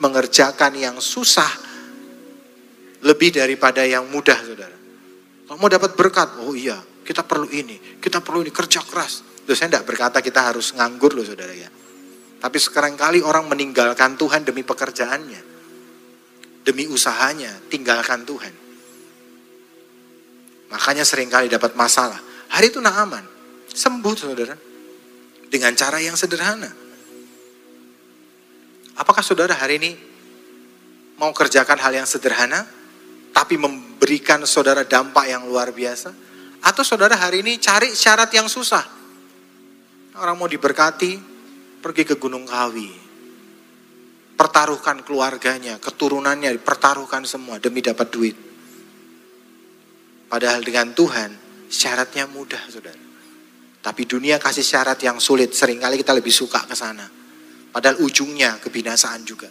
[0.00, 1.50] mengerjakan yang susah
[3.04, 4.76] lebih daripada yang mudah, saudara.
[5.44, 9.44] Kalau mau dapat berkat, oh iya, kita perlu ini, kita perlu ini, kerja keras.
[9.44, 11.68] Loh, saya tidak berkata kita harus nganggur loh saudara ya.
[12.40, 15.42] Tapi sekarang kali orang meninggalkan Tuhan demi pekerjaannya.
[16.64, 18.54] Demi usahanya, tinggalkan Tuhan.
[20.70, 22.16] Makanya sering kali dapat masalah.
[22.56, 23.26] Hari itu Naaman,
[23.68, 24.56] sembuh saudara.
[25.50, 26.70] Dengan cara yang sederhana.
[28.98, 29.92] Apakah saudara hari ini
[31.20, 32.66] mau kerjakan hal yang sederhana,
[33.30, 36.10] tapi memberikan saudara dampak yang luar biasa?
[36.60, 38.84] Atau saudara hari ini cari syarat yang susah?
[40.20, 41.16] Orang mau diberkati,
[41.80, 42.90] pergi ke Gunung Kawi.
[44.36, 48.36] Pertaruhkan keluarganya, keturunannya, pertaruhkan semua demi dapat duit.
[50.28, 51.30] Padahal dengan Tuhan,
[51.68, 53.00] syaratnya mudah saudara.
[53.80, 57.19] Tapi dunia kasih syarat yang sulit, sering kali kita lebih suka ke sana.
[57.70, 59.46] Padahal ujungnya kebinasaan juga.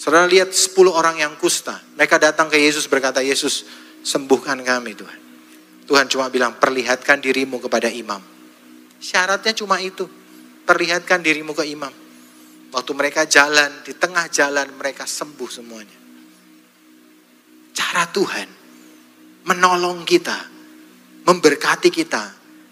[0.00, 1.76] Saudara lihat 10 orang yang kusta.
[1.94, 3.68] Mereka datang ke Yesus berkata, Yesus
[4.00, 5.20] sembuhkan kami Tuhan.
[5.84, 8.22] Tuhan cuma bilang, perlihatkan dirimu kepada imam.
[8.96, 10.08] Syaratnya cuma itu.
[10.60, 11.90] perlihatkan dirimu ke imam.
[12.70, 15.98] Waktu mereka jalan, di tengah jalan mereka sembuh semuanya.
[17.74, 18.48] Cara Tuhan
[19.50, 20.38] menolong kita,
[21.26, 22.24] memberkati kita.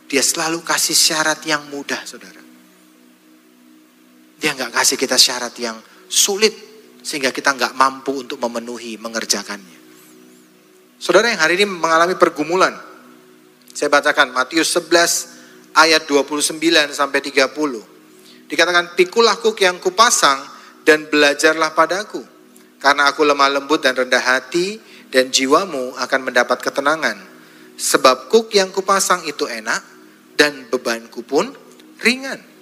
[0.06, 2.47] Dia selalu kasih syarat yang mudah, saudara.
[4.38, 6.54] Dia nggak kasih kita syarat yang sulit,
[7.02, 9.78] sehingga kita nggak mampu untuk memenuhi, mengerjakannya.
[10.98, 12.74] Saudara yang hari ini mengalami pergumulan,
[13.70, 16.58] saya bacakan Matius 11 ayat 29
[16.90, 18.50] sampai 30.
[18.50, 20.42] Dikatakan, pikulah kuk yang kupasang
[20.82, 22.24] dan belajarlah padaku.
[22.82, 24.78] Karena aku lemah lembut dan rendah hati
[25.10, 27.18] dan jiwamu akan mendapat ketenangan.
[27.78, 29.82] Sebab kuk yang kupasang itu enak
[30.34, 31.50] dan bebanku pun
[32.02, 32.57] ringan.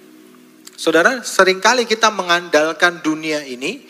[0.77, 3.81] Saudara, sering kali kita mengandalkan dunia ini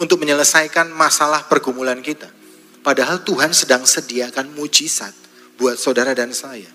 [0.00, 2.32] untuk menyelesaikan masalah pergumulan kita.
[2.80, 5.12] Padahal Tuhan sedang sediakan mujizat
[5.60, 6.72] buat saudara dan saya.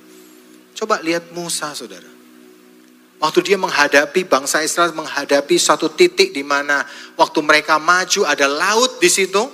[0.78, 2.06] Coba lihat Musa, saudara.
[3.18, 6.86] Waktu dia menghadapi bangsa Israel menghadapi satu titik di mana
[7.18, 9.50] waktu mereka maju ada laut di situ,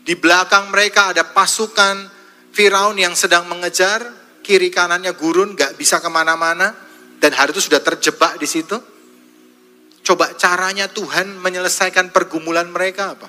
[0.00, 2.08] di belakang mereka ada pasukan
[2.56, 4.00] Firaun yang sedang mengejar,
[4.40, 6.72] kiri kanannya gurun, gak bisa ke mana-mana,
[7.20, 8.91] dan hari itu sudah terjebak di situ.
[10.02, 13.28] Coba caranya Tuhan menyelesaikan pergumulan mereka apa?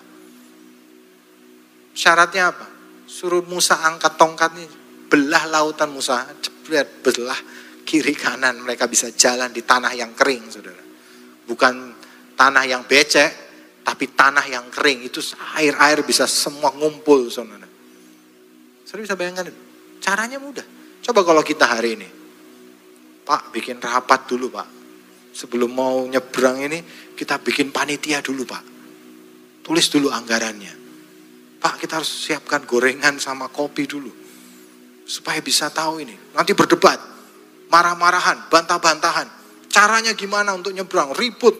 [1.94, 2.66] Syaratnya apa?
[3.06, 4.66] Suruh Musa angkat tongkatnya,
[5.06, 7.38] belah lautan Musa, jebret, belah
[7.86, 10.82] kiri kanan mereka bisa jalan di tanah yang kering, saudara.
[11.46, 11.74] Bukan
[12.34, 13.32] tanah yang becek,
[13.86, 15.22] tapi tanah yang kering itu
[15.54, 17.70] air-air bisa semua ngumpul, saudara.
[18.82, 19.54] Saudara bisa bayangkan
[20.04, 20.68] Caranya mudah.
[21.00, 22.08] Coba kalau kita hari ini,
[23.24, 24.83] Pak bikin rapat dulu Pak.
[25.34, 26.80] Sebelum mau nyebrang ini,
[27.18, 28.64] kita bikin panitia dulu Pak.
[29.66, 30.74] Tulis dulu anggarannya.
[31.58, 34.14] Pak kita harus siapkan gorengan sama kopi dulu.
[35.10, 36.14] Supaya bisa tahu ini.
[36.38, 37.02] Nanti berdebat.
[37.74, 39.28] Marah-marahan, bantah-bantahan.
[39.74, 41.58] Caranya gimana untuk nyebrang, ribut.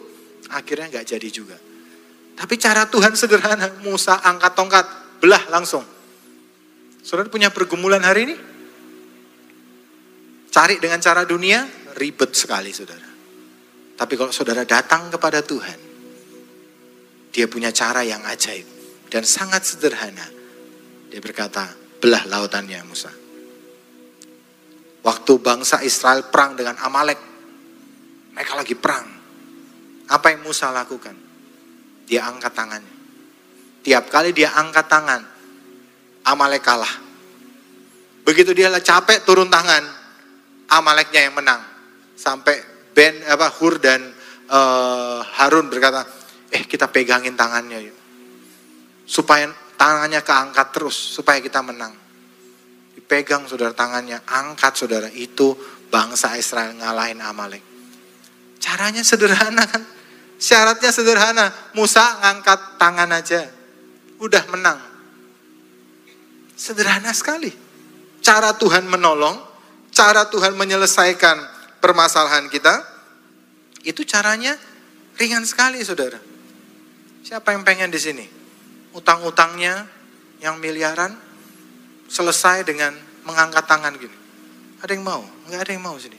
[0.54, 1.58] Akhirnya nggak jadi juga.
[2.38, 3.82] Tapi cara Tuhan sederhana.
[3.82, 4.86] Musa angkat tongkat,
[5.18, 5.82] belah langsung.
[7.02, 8.36] Saudara punya pergumulan hari ini?
[10.54, 11.66] Cari dengan cara dunia,
[11.98, 13.13] ribet sekali saudara.
[13.94, 15.78] Tapi kalau saudara datang kepada Tuhan,
[17.30, 18.66] dia punya cara yang ajaib
[19.10, 20.26] dan sangat sederhana.
[21.10, 21.70] Dia berkata,
[22.02, 23.10] belah lautannya Musa.
[25.04, 27.20] Waktu bangsa Israel perang dengan Amalek,
[28.34, 29.06] mereka lagi perang.
[30.10, 31.14] Apa yang Musa lakukan?
[32.04, 32.94] Dia angkat tangannya.
[33.84, 35.22] Tiap kali dia angkat tangan,
[36.24, 36.94] Amalek kalah.
[38.24, 39.84] Begitu dia capek turun tangan,
[40.72, 41.62] Amaleknya yang menang.
[42.16, 44.00] Sampai Ben apa Hur dan
[44.48, 46.06] uh, Harun berkata,
[46.54, 48.04] eh kita pegangin tangannya yuk
[49.04, 51.92] supaya tangannya keangkat terus, supaya kita menang.
[52.96, 55.52] Dipegang saudara tangannya, angkat saudara, itu
[55.92, 57.62] bangsa Israel ngalahin Amalek.
[58.58, 59.84] Caranya sederhana kan,
[60.40, 63.44] syaratnya sederhana, Musa ngangkat tangan aja,
[64.18, 64.80] udah menang.
[66.56, 67.52] Sederhana sekali.
[68.24, 69.36] Cara Tuhan menolong,
[69.92, 71.36] cara Tuhan menyelesaikan
[71.84, 72.80] permasalahan kita,
[73.84, 74.56] itu caranya
[75.20, 76.16] ringan sekali saudara.
[77.20, 78.26] Siapa yang pengen di sini?
[78.94, 79.90] utang-utangnya
[80.38, 81.12] yang miliaran
[82.06, 82.94] selesai dengan
[83.26, 84.14] mengangkat tangan gini.
[84.80, 85.22] Ada yang mau?
[85.50, 86.18] Enggak ada yang mau sini.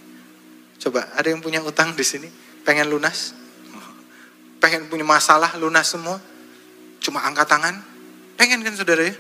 [0.76, 2.28] Coba, ada yang punya utang di sini?
[2.68, 3.32] Pengen lunas?
[4.62, 6.20] Pengen punya masalah lunas semua?
[7.00, 7.80] Cuma angkat tangan?
[8.36, 9.16] Pengen kan saudara ya?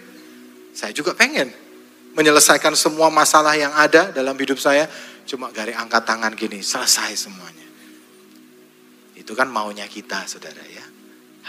[0.75, 1.47] Saya juga pengen
[2.19, 4.91] menyelesaikan semua masalah yang ada dalam hidup saya.
[5.25, 7.65] Cuma gari angkat tangan gini, selesai semuanya.
[9.17, 10.85] Itu kan maunya kita saudara ya.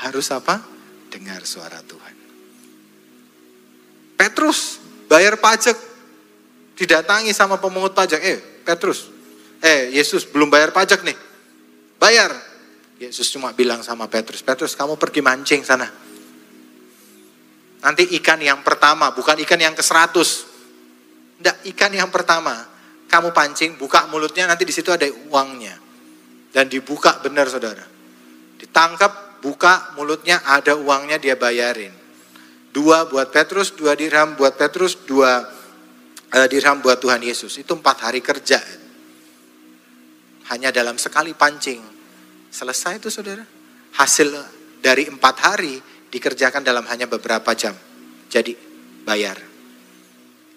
[0.00, 0.76] Harus apa?
[1.06, 2.14] dengar suara Tuhan.
[4.18, 5.76] Petrus bayar pajak,
[6.76, 8.20] didatangi sama pemungut pajak.
[8.20, 9.08] Eh, Petrus,
[9.62, 11.16] eh Yesus belum bayar pajak nih,
[11.96, 12.34] bayar.
[12.96, 15.84] Yesus cuma bilang sama Petrus, Petrus kamu pergi mancing sana.
[17.84, 20.48] Nanti ikan yang pertama, bukan ikan yang ke seratus.
[21.36, 22.75] Enggak, ikan yang pertama.
[23.06, 25.78] Kamu pancing, buka mulutnya, nanti di situ ada uangnya.
[26.50, 27.84] Dan dibuka benar saudara.
[28.56, 31.92] Ditangkap, buka mulutnya ada uangnya dia bayarin.
[32.74, 35.40] Dua buat Petrus, dua dirham buat Petrus, dua
[36.28, 37.56] uh, dirham buat Tuhan Yesus.
[37.56, 38.60] Itu empat hari kerja.
[40.52, 41.80] Hanya dalam sekali pancing.
[42.52, 43.42] Selesai itu saudara.
[43.96, 44.28] Hasil
[44.84, 45.80] dari empat hari
[46.12, 47.72] dikerjakan dalam hanya beberapa jam.
[48.28, 48.52] Jadi
[49.08, 49.40] bayar.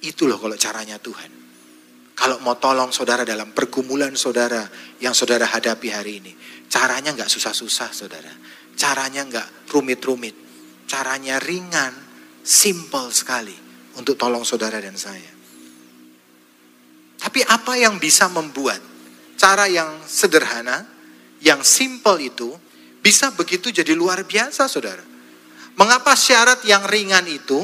[0.03, 1.38] Itu loh kalau caranya Tuhan.
[2.19, 4.67] Kalau mau tolong saudara dalam pergumulan saudara
[4.99, 6.35] yang saudara hadapi hari ini.
[6.67, 8.27] Caranya nggak susah-susah saudara.
[8.75, 10.35] Caranya nggak rumit-rumit.
[10.83, 11.95] Caranya ringan,
[12.43, 13.55] simple sekali
[13.95, 15.31] untuk tolong saudara dan saya.
[17.23, 18.83] Tapi apa yang bisa membuat
[19.39, 20.83] cara yang sederhana
[21.39, 22.51] yang simple itu
[22.99, 25.07] bisa begitu jadi luar biasa saudara.
[25.79, 27.63] Mengapa syarat yang ringan itu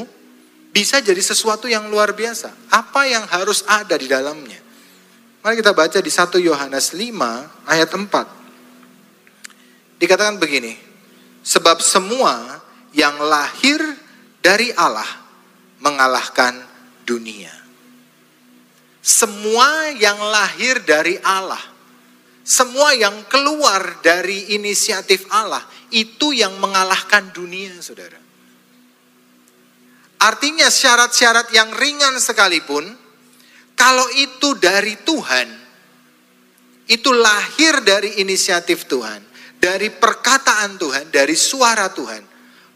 [0.76, 2.52] bisa jadi sesuatu yang luar biasa?
[2.68, 4.60] Apa yang harus ada di dalamnya?
[5.40, 9.96] Mari kita baca di 1 Yohanes 5 ayat 4.
[9.96, 10.76] Dikatakan begini,
[11.40, 12.60] sebab semua
[12.92, 13.80] yang lahir
[14.44, 15.08] dari Allah
[15.80, 16.60] mengalahkan
[17.08, 17.56] dunia.
[19.00, 21.72] Semua yang lahir dari Allah,
[22.44, 28.25] semua yang keluar dari inisiatif Allah, itu yang mengalahkan dunia, saudara.
[30.16, 32.88] Artinya syarat-syarat yang ringan sekalipun,
[33.76, 35.48] kalau itu dari Tuhan,
[36.88, 39.20] itu lahir dari inisiatif Tuhan,
[39.60, 42.22] dari perkataan Tuhan, dari suara Tuhan,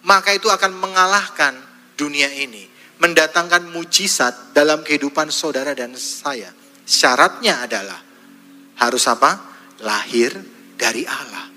[0.05, 1.57] maka itu akan mengalahkan
[1.97, 2.70] dunia ini
[3.01, 6.53] mendatangkan mujizat dalam kehidupan saudara dan saya.
[6.84, 8.01] Syaratnya adalah
[8.76, 9.41] harus apa?
[9.80, 10.36] Lahir
[10.76, 11.49] dari Allah.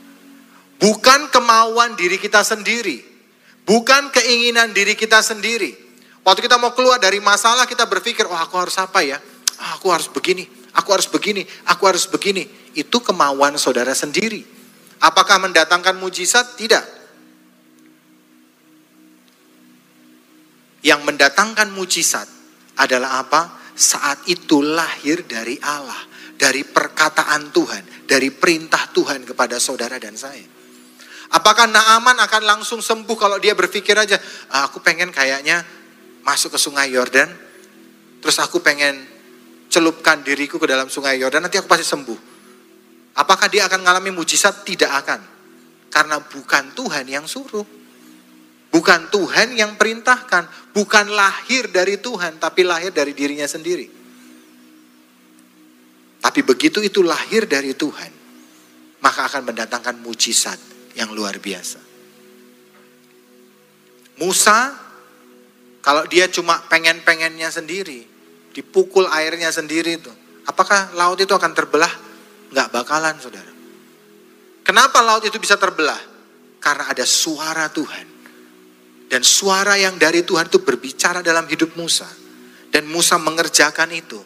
[0.79, 3.12] Bukan kemauan diri kita sendiri.
[3.63, 5.75] Bukan keinginan diri kita sendiri.
[6.23, 9.19] Waktu kita mau keluar dari masalah kita berpikir, oh aku harus apa ya?
[9.59, 12.47] Oh, aku harus begini, aku harus begini, aku harus begini.
[12.75, 14.43] Itu kemauan saudara sendiri.
[15.03, 16.55] Apakah mendatangkan mujizat?
[16.55, 17.03] Tidak.
[20.83, 22.27] yang mendatangkan mujizat
[22.77, 23.41] adalah apa?
[23.73, 25.97] Saat itu lahir dari Allah,
[26.37, 30.45] dari perkataan Tuhan, dari perintah Tuhan kepada saudara dan saya.
[31.33, 34.21] Apakah Naaman akan langsung sembuh kalau dia berpikir aja,
[34.53, 35.65] ah, aku pengen kayaknya
[36.21, 37.25] masuk ke sungai Yordan,
[38.21, 39.01] terus aku pengen
[39.65, 42.19] celupkan diriku ke dalam sungai Yordan, nanti aku pasti sembuh.
[43.17, 44.61] Apakah dia akan mengalami mujizat?
[44.61, 45.21] Tidak akan.
[45.89, 47.65] Karena bukan Tuhan yang suruh.
[48.69, 53.85] Bukan Tuhan yang perintahkan, bukan lahir dari Tuhan, tapi lahir dari dirinya sendiri.
[56.21, 58.11] Tapi begitu itu lahir dari Tuhan,
[59.01, 61.79] maka akan mendatangkan mujizat yang luar biasa.
[64.21, 64.73] Musa,
[65.81, 68.05] kalau dia cuma pengen-pengennya sendiri,
[68.53, 70.13] dipukul airnya sendiri itu,
[70.45, 71.91] apakah laut itu akan terbelah?
[72.53, 73.51] Enggak bakalan, saudara.
[74.61, 75.99] Kenapa laut itu bisa terbelah?
[76.61, 78.13] Karena ada suara Tuhan
[79.13, 82.09] dan suara yang dari Tuhan itu berbicara dalam hidup Musa.
[82.73, 84.17] Dan Musa mengerjakan itu.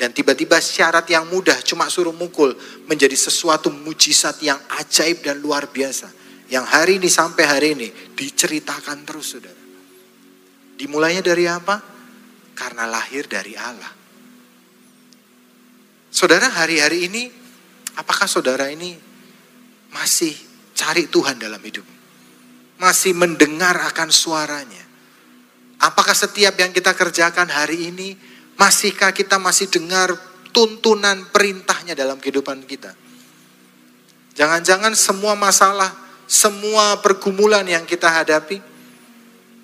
[0.00, 2.56] Dan tiba-tiba syarat yang mudah cuma suruh mukul
[2.88, 6.08] menjadi sesuatu mujizat yang ajaib dan luar biasa.
[6.48, 9.60] Yang hari ini sampai hari ini diceritakan terus saudara.
[10.80, 11.76] Dimulainya dari apa?
[12.56, 13.92] Karena lahir dari Allah.
[16.08, 17.28] Saudara hari-hari ini,
[18.00, 18.96] apakah saudara ini
[19.92, 20.32] masih
[20.72, 22.00] cari Tuhan dalam hidupmu?
[22.80, 24.84] masih mendengar akan suaranya?
[25.80, 28.16] Apakah setiap yang kita kerjakan hari ini,
[28.60, 30.12] masihkah kita masih dengar
[30.52, 32.92] tuntunan perintahnya dalam kehidupan kita?
[34.36, 35.88] Jangan-jangan semua masalah,
[36.28, 38.60] semua pergumulan yang kita hadapi,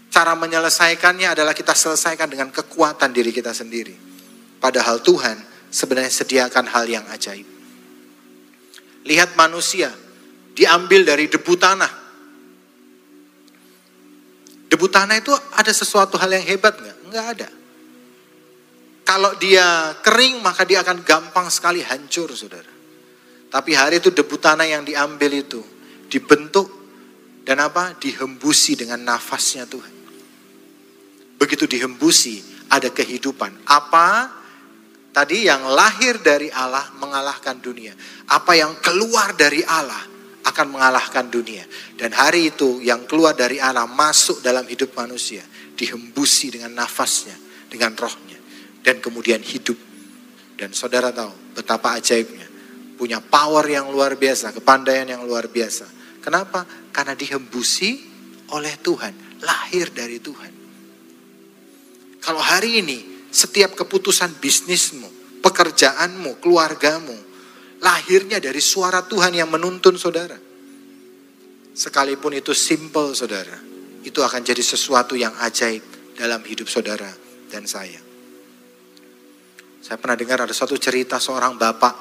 [0.08, 3.92] cara menyelesaikannya adalah kita selesaikan dengan kekuatan diri kita sendiri.
[4.56, 5.36] Padahal Tuhan
[5.68, 7.44] sebenarnya sediakan hal yang ajaib.
[9.04, 9.92] Lihat manusia
[10.56, 12.06] diambil dari debu tanah,
[14.66, 16.96] Debu tanah itu ada sesuatu hal yang hebat nggak?
[17.08, 17.48] Nggak ada.
[19.06, 22.74] Kalau dia kering maka dia akan gampang sekali hancur saudara.
[23.46, 25.62] Tapi hari itu debu tanah yang diambil itu
[26.10, 26.66] dibentuk
[27.46, 27.94] dan apa?
[27.94, 29.94] Dihembusi dengan nafasnya Tuhan.
[31.38, 33.70] Begitu dihembusi ada kehidupan.
[33.70, 34.26] Apa
[35.14, 37.94] tadi yang lahir dari Allah mengalahkan dunia.
[38.26, 40.02] Apa yang keluar dari Allah
[40.42, 41.62] akan mengalahkan dunia.
[41.94, 45.46] Dan hari itu yang keluar dari Allah masuk dalam hidup manusia.
[45.78, 47.38] Dihembusi dengan nafasnya,
[47.70, 48.35] dengan rohnya.
[48.86, 49.74] Dan kemudian hidup.
[50.54, 52.46] Dan saudara tahu betapa ajaibnya.
[52.94, 55.90] Punya power yang luar biasa, kepandaian yang luar biasa.
[56.22, 56.62] Kenapa?
[56.94, 58.00] Karena dihembusi
[58.54, 59.42] oleh Tuhan.
[59.42, 60.52] Lahir dari Tuhan.
[62.22, 65.06] Kalau hari ini setiap keputusan bisnismu,
[65.44, 67.14] pekerjaanmu, keluargamu,
[67.84, 70.38] lahirnya dari suara Tuhan yang menuntun saudara.
[71.76, 73.60] Sekalipun itu simple saudara,
[74.00, 75.84] itu akan jadi sesuatu yang ajaib
[76.16, 77.12] dalam hidup saudara
[77.52, 78.05] dan saya.
[79.86, 81.94] Saya pernah dengar ada satu cerita seorang bapak,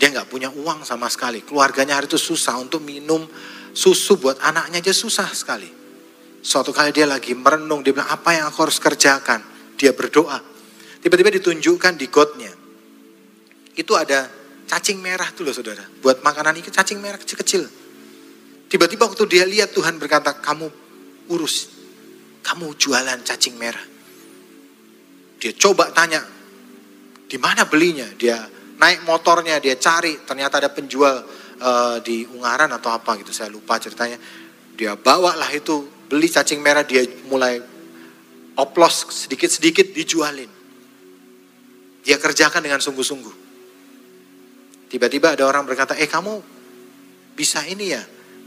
[0.00, 1.44] dia nggak punya uang sama sekali.
[1.44, 3.28] Keluarganya hari itu susah untuk minum
[3.76, 5.68] susu buat anaknya aja susah sekali.
[6.40, 9.44] Suatu kali dia lagi merenung, dia bilang apa yang aku harus kerjakan?
[9.76, 10.40] Dia berdoa.
[11.04, 12.52] Tiba-tiba ditunjukkan di gotnya.
[13.76, 14.24] Itu ada
[14.64, 15.84] cacing merah tuh loh saudara.
[16.00, 17.68] Buat makanan ini cacing merah kecil-kecil.
[18.72, 20.72] Tiba-tiba waktu dia lihat Tuhan berkata, kamu
[21.28, 21.68] urus,
[22.40, 23.84] kamu jualan cacing merah.
[25.36, 26.24] Dia coba tanya,
[27.28, 28.08] di mana belinya?
[28.16, 28.40] Dia
[28.80, 31.22] naik motornya, dia cari, ternyata ada penjual
[31.60, 34.16] uh, di Ungaran atau apa gitu, saya lupa ceritanya.
[34.78, 37.60] Dia bawa lah itu, beli cacing merah, dia mulai
[38.56, 40.48] oplos sedikit-sedikit dijualin.
[42.06, 43.34] Dia kerjakan dengan sungguh-sungguh.
[44.88, 46.40] Tiba-tiba ada orang berkata, eh kamu
[47.36, 48.00] bisa ini ya,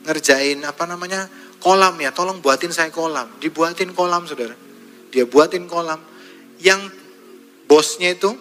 [0.10, 1.30] ngerjain apa namanya,
[1.62, 3.30] kolam ya, tolong buatin saya kolam.
[3.38, 4.58] Dibuatin kolam saudara.
[5.14, 6.02] Dia buatin kolam.
[6.58, 6.90] Yang
[7.70, 8.34] bosnya itu,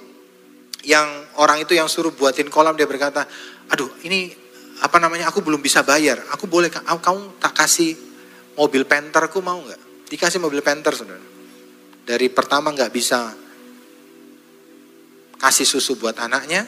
[0.85, 3.29] yang orang itu yang suruh buatin kolam, dia berkata,
[3.69, 4.33] aduh ini
[4.81, 6.25] apa namanya, aku belum bisa bayar.
[6.33, 7.93] Aku boleh, kamu tak kasih
[8.57, 10.09] mobil penterku mau nggak?
[10.09, 11.21] Dikasih mobil penter saudara.
[12.09, 13.37] Dari pertama nggak bisa
[15.37, 16.65] kasih susu buat anaknya,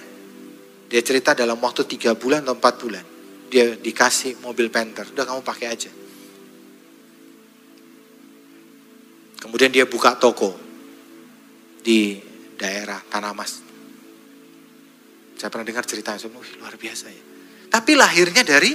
[0.92, 3.04] dia cerita dalam waktu tiga bulan atau empat bulan,
[3.48, 5.90] dia dikasih mobil penter, udah kamu pakai aja.
[9.40, 10.54] Kemudian dia buka toko
[11.82, 12.20] di
[12.60, 13.61] daerah Tanah Mas.
[15.42, 17.22] Saya pernah dengar cerita, saya luar biasa ya.
[17.66, 18.70] Tapi lahirnya dari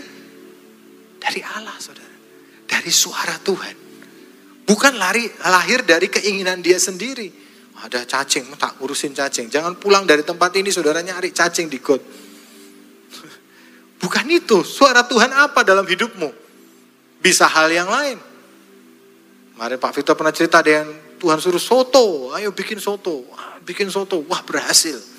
[1.16, 2.12] dari Allah, saudara.
[2.68, 3.76] Dari suara Tuhan.
[4.68, 7.32] Bukan lari lahir dari keinginan dia sendiri.
[7.88, 9.48] Ada cacing, tak urusin cacing.
[9.48, 12.04] Jangan pulang dari tempat ini saudara nyari cacing di got.
[14.04, 14.60] Bukan itu.
[14.68, 16.36] Suara Tuhan apa dalam hidupmu?
[17.24, 18.20] Bisa hal yang lain.
[19.56, 23.24] Kemarin Pak Victor pernah cerita yang Tuhan suruh soto, ayo bikin soto,
[23.64, 25.16] bikin soto, wah berhasil.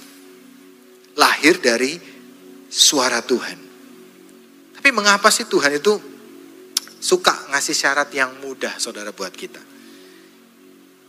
[1.19, 1.99] Lahir dari
[2.71, 3.59] suara Tuhan.
[4.79, 5.99] Tapi mengapa sih Tuhan itu
[7.03, 9.59] suka ngasih syarat yang mudah saudara buat kita?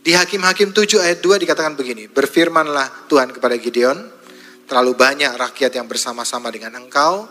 [0.00, 3.98] Di Hakim-Hakim 7 ayat 2 dikatakan begini, berfirmanlah Tuhan kepada Gideon,
[4.64, 7.28] terlalu banyak rakyat yang bersama-sama dengan engkau,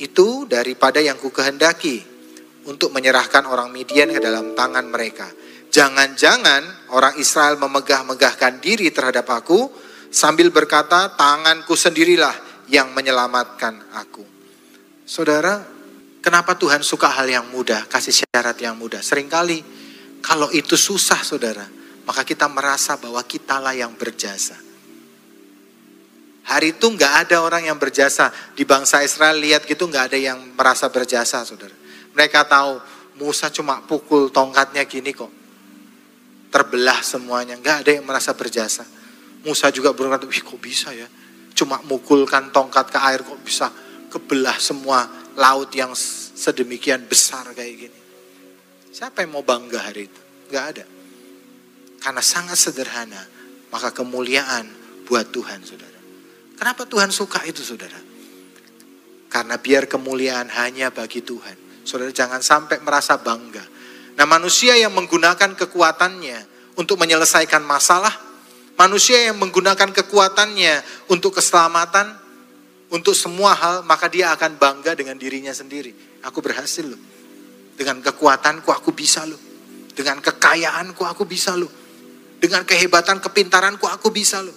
[0.00, 2.00] itu daripada yang ku kehendaki
[2.64, 5.28] untuk menyerahkan orang Midian ke dalam tangan mereka.
[5.68, 9.68] Jangan-jangan orang Israel memegah-megahkan diri terhadap aku
[10.08, 12.34] sambil berkata, tanganku sendirilah
[12.68, 14.24] yang menyelamatkan aku.
[15.08, 15.64] Saudara,
[16.20, 19.00] kenapa Tuhan suka hal yang mudah, kasih syarat yang mudah?
[19.00, 19.64] Seringkali
[20.20, 21.64] kalau itu susah saudara,
[22.04, 24.56] maka kita merasa bahwa kitalah yang berjasa.
[26.48, 30.40] Hari itu nggak ada orang yang berjasa di bangsa Israel lihat gitu nggak ada yang
[30.56, 31.76] merasa berjasa, saudara.
[32.16, 32.80] Mereka tahu
[33.20, 35.28] Musa cuma pukul tongkatnya gini kok.
[36.48, 38.97] Terbelah semuanya, nggak ada yang merasa berjasa.
[39.48, 41.08] Musa juga berkata, wih kok bisa ya.
[41.56, 43.72] Cuma mukulkan tongkat ke air kok bisa
[44.12, 45.08] kebelah semua
[45.40, 45.96] laut yang
[46.36, 47.98] sedemikian besar kayak gini.
[48.92, 50.20] Siapa yang mau bangga hari itu?
[50.52, 50.84] Nggak ada.
[51.98, 53.24] Karena sangat sederhana,
[53.72, 54.68] maka kemuliaan
[55.08, 55.98] buat Tuhan, saudara.
[56.60, 57.96] Kenapa Tuhan suka itu, saudara?
[59.28, 61.84] Karena biar kemuliaan hanya bagi Tuhan.
[61.88, 63.64] Saudara jangan sampai merasa bangga.
[64.18, 66.38] Nah manusia yang menggunakan kekuatannya
[66.74, 68.10] untuk menyelesaikan masalah,
[68.78, 72.14] manusia yang menggunakan kekuatannya untuk keselamatan,
[72.88, 76.22] untuk semua hal, maka dia akan bangga dengan dirinya sendiri.
[76.24, 77.00] Aku berhasil loh.
[77.74, 79.38] Dengan kekuatanku aku bisa loh.
[79.92, 81.70] Dengan kekayaanku aku bisa loh.
[82.38, 84.54] Dengan kehebatan kepintaranku aku bisa loh.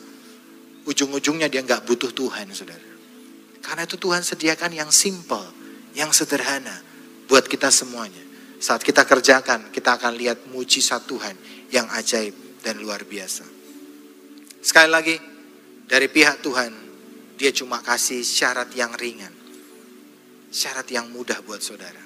[0.85, 2.87] Ujung-ujungnya dia nggak butuh Tuhan, saudara.
[3.61, 5.45] Karena itu Tuhan sediakan yang simple,
[5.93, 6.81] yang sederhana
[7.29, 8.21] buat kita semuanya.
[8.61, 11.33] Saat kita kerjakan, kita akan lihat mujizat Tuhan
[11.73, 13.60] yang ajaib dan luar biasa.
[14.61, 15.15] Sekali lagi,
[15.89, 16.71] dari pihak Tuhan,
[17.33, 19.33] dia cuma kasih syarat yang ringan.
[20.53, 22.05] Syarat yang mudah buat saudara.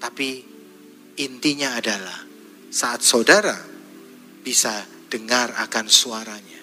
[0.00, 0.40] Tapi
[1.20, 2.24] intinya adalah
[2.72, 3.60] saat saudara
[4.40, 6.60] bisa dengar akan suaranya.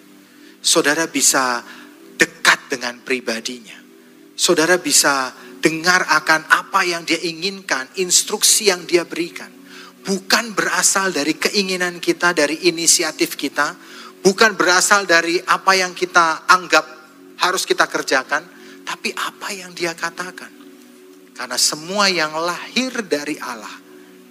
[0.57, 1.61] Saudara bisa
[2.17, 3.77] dekat dengan pribadinya.
[4.33, 5.29] Saudara bisa
[5.61, 9.53] dengar akan apa yang dia inginkan, instruksi yang dia berikan.
[10.01, 13.77] Bukan berasal dari keinginan kita, dari inisiatif kita,
[14.27, 16.83] bukan berasal dari apa yang kita anggap
[17.39, 18.43] harus kita kerjakan,
[18.83, 20.51] tapi apa yang dia katakan.
[21.31, 23.71] Karena semua yang lahir dari Allah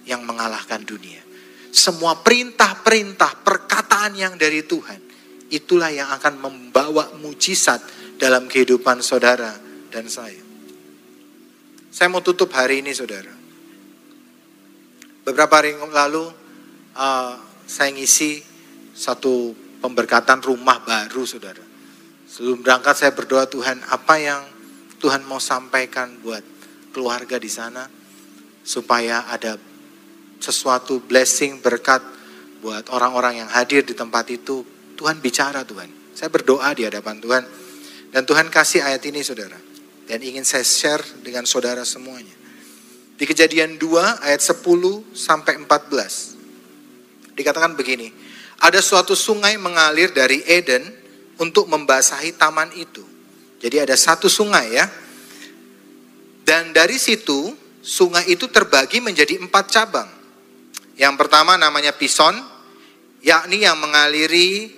[0.05, 1.25] yang mengalahkan dunia.
[1.73, 5.01] Semua perintah-perintah, perkataan yang dari Tuhan,
[5.49, 7.81] itulah yang akan membawa mujizat
[8.21, 9.57] dalam kehidupan saudara
[9.89, 10.45] dan saya.
[11.89, 13.33] Saya mau tutup hari ini saudara.
[15.25, 16.29] Beberapa hari lalu
[16.93, 17.33] uh,
[17.65, 18.45] saya ngisi
[18.93, 21.63] satu pemberkatan rumah baru saudara.
[22.27, 24.41] Sebelum berangkat saya berdoa Tuhan apa yang
[24.97, 26.41] Tuhan mau sampaikan buat
[26.91, 27.85] keluarga di sana
[28.65, 29.55] supaya ada
[30.41, 32.01] sesuatu blessing berkat
[32.59, 34.65] buat orang-orang yang hadir di tempat itu.
[34.97, 36.17] Tuhan bicara Tuhan.
[36.17, 37.43] Saya berdoa di hadapan Tuhan.
[38.09, 39.67] Dan Tuhan kasih ayat ini saudara
[40.07, 42.33] dan ingin saya share dengan saudara semuanya.
[43.19, 44.63] Di kejadian 2 ayat 10
[45.11, 47.35] sampai 14.
[47.35, 48.09] Dikatakan begini,
[48.57, 50.81] ada suatu sungai mengalir dari Eden
[51.37, 53.05] untuk membasahi taman itu.
[53.61, 54.85] Jadi ada satu sungai ya.
[56.41, 57.53] Dan dari situ
[57.83, 60.09] sungai itu terbagi menjadi empat cabang.
[60.97, 62.33] Yang pertama namanya Pison,
[63.21, 64.73] yakni yang mengaliri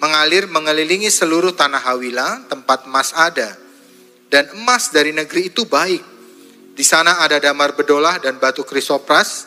[0.00, 3.52] mengalir mengelilingi seluruh tanah Hawila, tempat emas ada.
[4.32, 6.00] Dan emas dari negeri itu baik.
[6.72, 9.44] Di sana ada damar bedolah dan batu krisopras.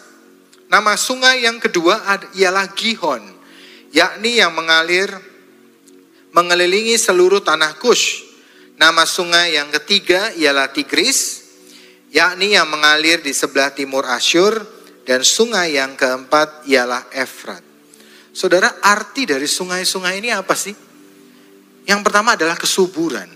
[0.70, 2.06] Nama sungai yang kedua
[2.38, 3.33] ialah Gihon,
[3.94, 5.14] yakni yang mengalir
[6.34, 8.34] mengelilingi seluruh tanah Kush.
[8.74, 11.46] Nama sungai yang ketiga ialah Tigris,
[12.10, 14.66] yakni yang mengalir di sebelah timur Asyur,
[15.06, 17.62] dan sungai yang keempat ialah Efrat.
[18.34, 20.74] Saudara, arti dari sungai-sungai ini apa sih?
[21.86, 23.30] Yang pertama adalah kesuburan.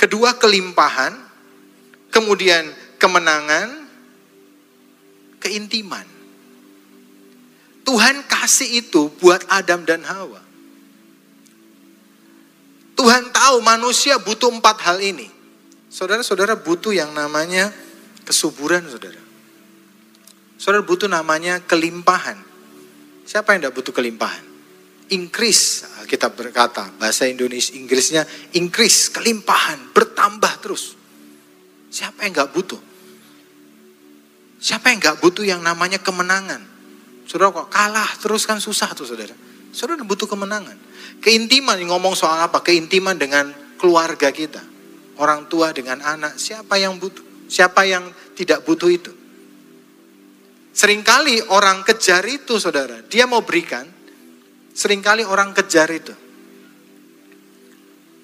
[0.00, 1.12] Kedua kelimpahan,
[2.08, 2.64] kemudian
[2.96, 3.84] kemenangan,
[5.44, 6.08] keintiman.
[7.84, 10.44] Tuhan kasih itu buat Adam dan Hawa.
[12.92, 15.32] Tuhan tahu manusia butuh empat hal ini.
[15.88, 17.72] Saudara-saudara butuh yang namanya
[18.28, 19.16] kesuburan, saudara.
[20.60, 22.36] Saudara butuh namanya kelimpahan.
[23.24, 24.44] Siapa yang tidak butuh kelimpahan?
[25.08, 30.92] Increase, kita berkata, bahasa Indonesia Inggrisnya increase, kelimpahan, bertambah terus.
[31.88, 32.80] Siapa yang nggak butuh?
[34.60, 36.73] Siapa yang nggak butuh yang namanya kemenangan?
[37.24, 39.32] Saudara kok kalah terus kan susah tuh saudara.
[39.74, 40.76] Saudara butuh kemenangan.
[41.18, 42.60] Keintiman, ngomong soal apa?
[42.60, 43.50] Keintiman dengan
[43.80, 44.60] keluarga kita.
[45.18, 47.22] Orang tua dengan anak, siapa yang butuh?
[47.48, 49.12] Siapa yang tidak butuh itu?
[50.74, 53.86] Seringkali orang kejar itu saudara, dia mau berikan,
[54.74, 56.10] sering kali orang kejar itu.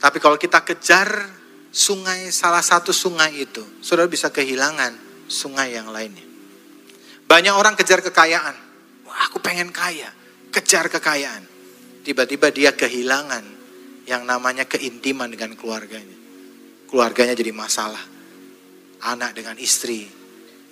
[0.03, 1.31] Tapi kalau kita kejar
[1.71, 4.99] sungai, salah satu sungai itu, saudara bisa kehilangan
[5.31, 6.27] sungai yang lainnya.
[7.31, 8.59] Banyak orang kejar kekayaan,
[9.21, 10.09] aku pengen kaya,
[10.49, 11.45] kejar kekayaan.
[12.01, 13.45] Tiba-tiba dia kehilangan
[14.09, 16.17] yang namanya keintiman dengan keluarganya.
[16.89, 18.03] Keluarganya jadi masalah.
[19.01, 20.09] Anak dengan istri,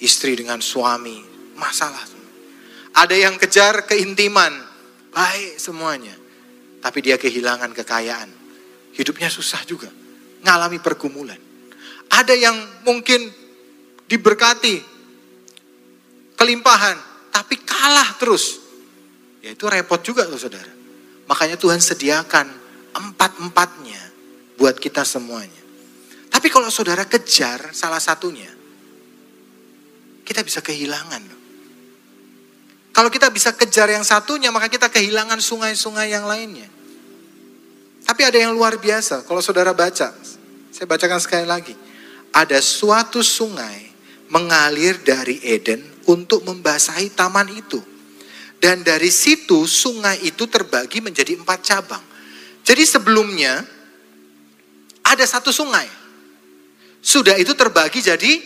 [0.01, 1.21] istri dengan suami,
[1.57, 2.05] masalah.
[2.97, 4.53] Ada yang kejar keintiman,
[5.13, 6.17] baik semuanya.
[6.83, 8.31] Tapi dia kehilangan kekayaan.
[8.97, 9.89] Hidupnya susah juga,
[10.43, 11.39] ngalami pergumulan.
[12.09, 13.31] Ada yang mungkin
[14.09, 14.81] diberkati,
[16.35, 18.61] kelimpahan, tapi kalah terus.
[19.45, 20.71] Ya itu repot juga loh saudara.
[21.29, 22.47] Makanya Tuhan sediakan
[22.93, 24.01] empat-empatnya
[24.59, 25.63] buat kita semuanya.
[26.29, 28.51] Tapi kalau saudara kejar salah satunya,
[30.27, 31.41] kita bisa kehilangan loh.
[32.93, 36.67] Kalau kita bisa kejar yang satunya, maka kita kehilangan sungai-sungai yang lainnya.
[38.03, 39.23] Tapi ada yang luar biasa.
[39.23, 40.11] Kalau saudara baca,
[40.75, 41.75] saya bacakan sekali lagi.
[42.35, 43.89] Ada suatu sungai
[44.33, 47.79] mengalir dari Eden untuk membasahi taman itu.
[48.59, 52.03] Dan dari situ sungai itu terbagi menjadi empat cabang.
[52.67, 53.63] Jadi sebelumnya
[55.05, 55.87] ada satu sungai.
[56.99, 58.43] Sudah itu terbagi jadi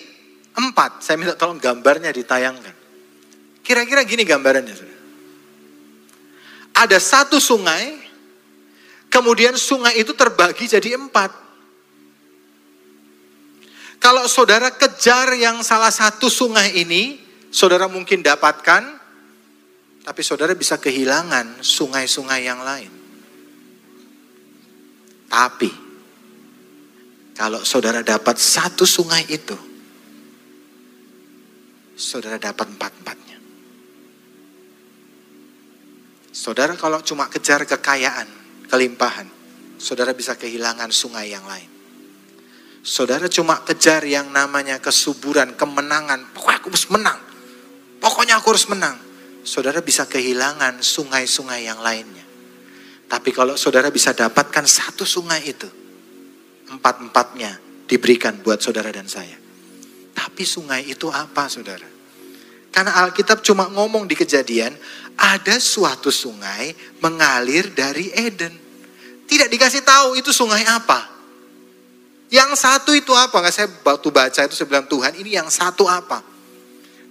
[0.53, 1.01] empat.
[1.01, 2.77] Saya minta tolong gambarnya ditayangkan.
[3.65, 4.75] Kira-kira gini gambarannya.
[6.77, 7.97] Ada satu sungai,
[9.09, 11.31] kemudian sungai itu terbagi jadi empat.
[14.03, 17.22] Kalau saudara kejar yang salah satu sungai ini,
[17.53, 18.83] saudara mungkin dapatkan,
[20.03, 22.91] tapi saudara bisa kehilangan sungai-sungai yang lain.
[25.31, 25.71] Tapi,
[27.37, 29.57] kalau saudara dapat satu sungai itu,
[31.95, 33.39] saudara dapat empat-empatnya.
[36.33, 38.27] Saudara kalau cuma kejar kekayaan,
[38.67, 39.29] kelimpahan,
[39.79, 41.71] saudara bisa kehilangan sungai yang lain.
[42.83, 46.35] Saudara cuma kejar yang namanya kesuburan, kemenangan.
[46.35, 47.32] Pokoknya aku harus menang.
[48.03, 48.99] Pokoknya aku harus menang.
[49.47, 52.27] Saudara bisa kehilangan sungai-sungai yang lainnya.
[53.07, 55.69] Tapi kalau saudara bisa dapatkan satu sungai itu,
[56.67, 59.39] empat-empatnya diberikan buat saudara dan saya.
[60.11, 61.87] Tapi sungai itu apa saudara?
[62.73, 64.73] Karena Alkitab cuma ngomong di kejadian,
[65.15, 66.73] ada suatu sungai
[67.05, 68.57] mengalir dari Eden.
[69.29, 71.13] Tidak dikasih tahu itu sungai apa.
[72.33, 73.45] Yang satu itu apa?
[73.45, 76.32] Nggak saya waktu baca itu saya Tuhan ini yang satu apa?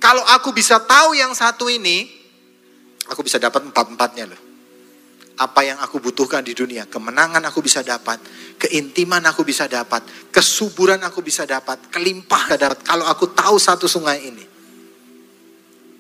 [0.02, 2.10] Kalau aku bisa tahu yang satu ini,
[3.06, 4.42] aku bisa dapat empat-empatnya loh.
[5.38, 8.18] Apa yang aku butuhkan di dunia, kemenangan aku bisa dapat,
[8.58, 10.02] keintiman aku bisa dapat,
[10.34, 12.82] kesuburan aku bisa dapat, kelimpahan dapat.
[12.82, 14.46] Kalau aku tahu satu sungai ini.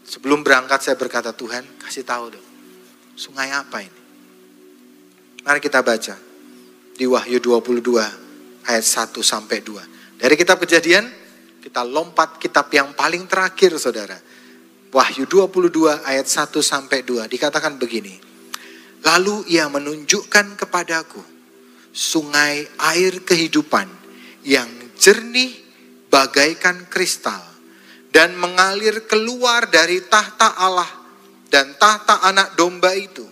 [0.01, 2.47] Sebelum berangkat saya berkata, Tuhan kasih tahu dong,
[3.15, 4.01] sungai apa ini?
[5.45, 6.17] Mari kita baca
[6.97, 10.21] di Wahyu 22 ayat 1 sampai 2.
[10.21, 11.20] Dari kitab kejadian,
[11.61, 14.17] kita lompat kitab yang paling terakhir saudara.
[14.91, 18.17] Wahyu 22 ayat 1 sampai 2 dikatakan begini.
[19.05, 21.21] Lalu ia menunjukkan kepadaku
[21.93, 23.87] sungai air kehidupan
[24.43, 25.53] yang jernih
[26.09, 27.39] bagaikan kristal
[28.11, 30.89] dan mengalir keluar dari tahta Allah
[31.47, 33.23] dan tahta anak domba itu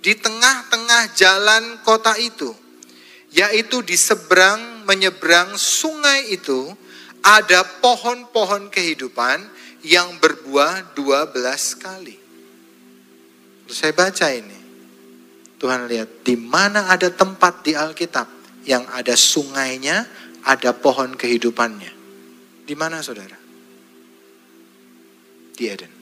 [0.00, 2.52] di tengah-tengah jalan kota itu
[3.34, 6.72] yaitu di seberang menyeberang sungai itu
[7.24, 9.40] ada pohon-pohon kehidupan
[9.80, 11.32] yang berbuah 12
[11.80, 12.16] kali.
[13.64, 14.58] Terus saya baca ini.
[15.56, 18.28] Tuhan lihat di mana ada tempat di Alkitab
[18.68, 20.04] yang ada sungainya,
[20.44, 21.92] ada pohon kehidupannya.
[22.68, 23.36] Di mana saudara?
[25.56, 25.92] Di Eden.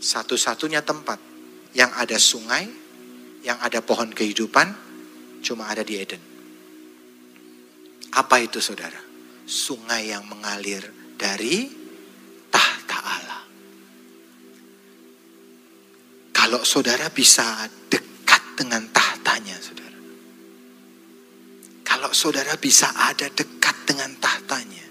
[0.00, 1.20] Satu-satunya tempat
[1.76, 2.64] yang ada sungai,
[3.44, 4.72] yang ada pohon kehidupan,
[5.44, 6.22] cuma ada di Eden.
[8.16, 9.07] Apa itu saudara?
[9.48, 10.84] Sungai yang mengalir
[11.16, 11.64] dari
[12.52, 13.42] tahta Allah.
[16.36, 19.96] Kalau saudara bisa dekat dengan tahtanya saudara.
[21.80, 24.84] Kalau saudara bisa ada dekat dengan tahtanya.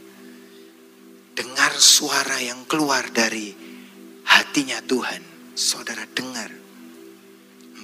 [1.38, 3.54] Dengar suara yang keluar dari
[4.26, 5.54] hatinya Tuhan.
[5.54, 6.50] Saudara dengar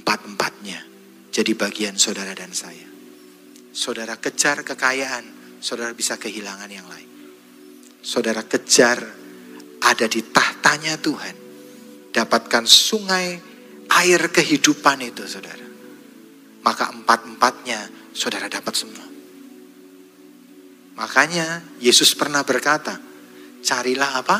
[0.02, 0.94] empat-empatnya
[1.34, 2.86] jadi bagian saudara dan saya.
[3.74, 7.10] Saudara kejar kekayaan, saudara bisa kehilangan yang lain.
[8.04, 9.00] Saudara kejar
[9.80, 11.36] ada di tahtanya Tuhan.
[12.12, 13.40] Dapatkan sungai
[14.04, 15.64] air kehidupan itu saudara.
[16.68, 19.08] Maka empat-empatnya saudara dapat semua.
[21.00, 23.00] Makanya Yesus pernah berkata,
[23.64, 24.38] carilah apa?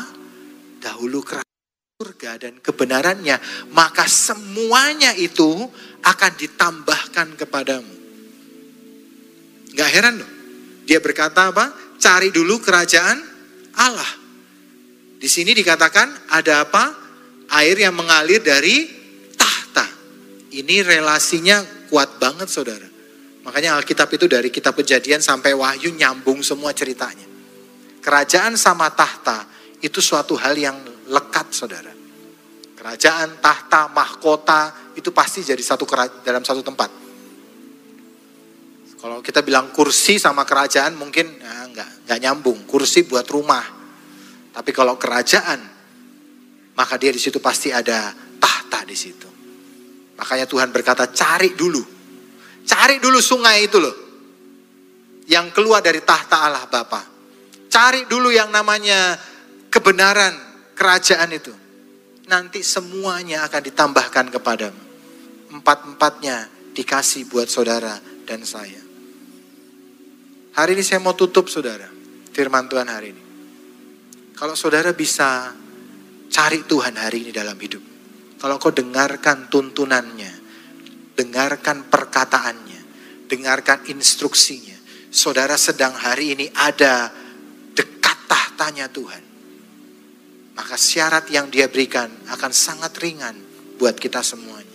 [0.78, 3.36] Dahulu kerajaan surga dan kebenarannya,
[3.74, 5.66] maka semuanya itu
[6.04, 7.94] akan ditambahkan kepadamu.
[9.74, 10.33] Gak heran loh.
[10.84, 11.72] Dia berkata apa?
[11.96, 13.18] Cari dulu kerajaan
[13.80, 14.12] Allah.
[15.16, 16.84] Di sini dikatakan ada apa?
[17.56, 18.84] Air yang mengalir dari
[19.32, 19.88] tahta.
[20.52, 22.88] Ini relasinya kuat banget saudara.
[23.44, 27.24] Makanya Alkitab itu dari kitab kejadian sampai wahyu nyambung semua ceritanya.
[28.00, 29.48] Kerajaan sama tahta
[29.80, 30.76] itu suatu hal yang
[31.08, 31.92] lekat saudara.
[32.76, 35.88] Kerajaan, tahta, mahkota itu pasti jadi satu
[36.20, 37.03] dalam satu tempat.
[39.04, 42.64] Kalau kita bilang kursi sama kerajaan mungkin nah, enggak, enggak nyambung.
[42.64, 43.60] Kursi buat rumah.
[44.48, 45.60] Tapi kalau kerajaan,
[46.72, 49.28] maka dia di situ pasti ada tahta di situ.
[50.16, 51.84] Makanya Tuhan berkata cari dulu.
[52.64, 53.92] Cari dulu sungai itu loh.
[55.28, 57.04] Yang keluar dari tahta Allah Bapa.
[57.68, 59.20] Cari dulu yang namanya
[59.68, 60.32] kebenaran
[60.72, 61.52] kerajaan itu.
[62.32, 64.80] Nanti semuanya akan ditambahkan kepadamu.
[65.60, 68.83] Empat-empatnya dikasih buat saudara dan saya.
[70.54, 71.90] Hari ini saya mau tutup saudara.
[72.30, 73.22] Firman Tuhan hari ini.
[74.38, 75.50] Kalau saudara bisa
[76.30, 77.82] cari Tuhan hari ini dalam hidup.
[78.38, 80.30] Kalau kau dengarkan tuntunannya.
[81.18, 82.80] Dengarkan perkataannya.
[83.26, 84.78] Dengarkan instruksinya.
[85.10, 87.10] Saudara sedang hari ini ada
[87.74, 89.34] dekat tahtanya Tuhan
[90.54, 93.34] maka syarat yang dia berikan akan sangat ringan
[93.74, 94.70] buat kita semuanya.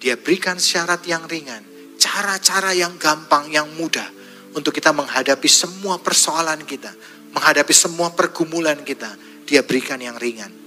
[0.00, 1.60] Dia berikan syarat yang ringan,
[2.00, 4.23] cara-cara yang gampang, yang mudah
[4.54, 6.90] untuk kita menghadapi semua persoalan kita,
[7.34, 9.10] menghadapi semua pergumulan kita.
[9.44, 10.64] Dia berikan yang ringan.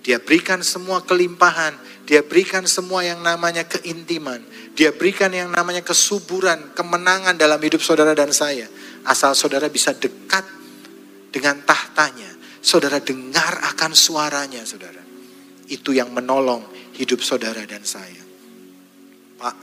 [0.00, 1.76] Dia berikan semua kelimpahan,
[2.08, 4.40] dia berikan semua yang namanya keintiman,
[4.72, 8.64] dia berikan yang namanya kesuburan, kemenangan dalam hidup saudara dan saya.
[9.04, 10.48] Asal saudara bisa dekat
[11.28, 12.32] dengan tahtanya,
[12.64, 15.04] saudara dengar akan suaranya, saudara.
[15.68, 16.64] Itu yang menolong
[16.96, 18.24] hidup saudara dan saya.
[19.36, 19.56] Pak,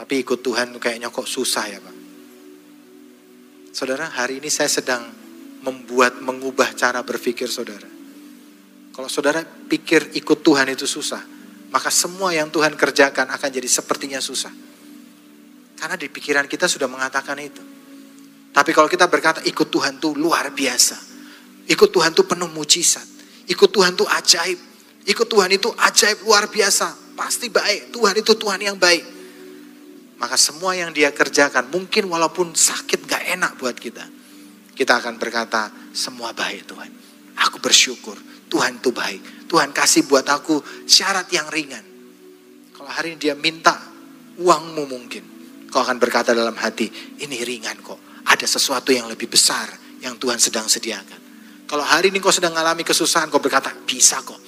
[0.00, 1.95] tapi ikut Tuhan kayaknya kok susah ya Pak.
[3.76, 5.04] Saudara, hari ini saya sedang
[5.60, 7.84] membuat, mengubah cara berpikir saudara.
[8.88, 11.20] Kalau saudara pikir ikut Tuhan itu susah,
[11.68, 14.48] maka semua yang Tuhan kerjakan akan jadi sepertinya susah.
[15.76, 17.60] Karena di pikiran kita sudah mengatakan itu.
[18.48, 20.96] Tapi kalau kita berkata ikut Tuhan itu luar biasa.
[21.68, 23.04] Ikut Tuhan itu penuh mujizat.
[23.44, 24.58] Ikut Tuhan itu ajaib.
[25.04, 27.12] Ikut Tuhan itu ajaib luar biasa.
[27.12, 27.92] Pasti baik.
[27.92, 29.15] Tuhan itu Tuhan yang baik.
[30.16, 34.04] Maka semua yang dia kerjakan mungkin walaupun sakit gak enak buat kita.
[34.72, 36.90] Kita akan berkata semua baik Tuhan.
[37.36, 39.48] Aku bersyukur Tuhan itu baik.
[39.50, 41.84] Tuhan kasih buat aku syarat yang ringan.
[42.72, 43.76] Kalau hari ini dia minta
[44.38, 45.24] uangmu mungkin.
[45.68, 46.88] Kau akan berkata dalam hati
[47.20, 48.24] ini ringan kok.
[48.26, 49.68] Ada sesuatu yang lebih besar
[50.02, 51.20] yang Tuhan sedang sediakan.
[51.66, 54.38] Kalau hari ini kau sedang mengalami kesusahan, kau berkata, bisa kok.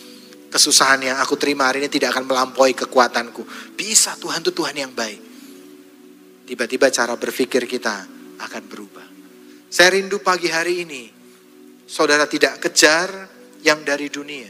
[0.49, 3.43] Kesusahan yang aku terima hari ini tidak akan melampaui kekuatanku.
[3.75, 5.28] Bisa, Tuhan itu Tuhan yang baik.
[6.49, 8.09] Tiba-tiba cara berpikir kita
[8.41, 9.05] akan berubah.
[9.69, 11.05] Saya rindu pagi hari ini,
[11.85, 13.29] saudara tidak kejar
[13.61, 14.49] yang dari dunia.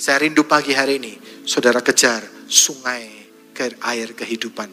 [0.00, 3.04] Saya rindu pagi hari ini, saudara kejar sungai
[3.52, 4.72] ke air kehidupan.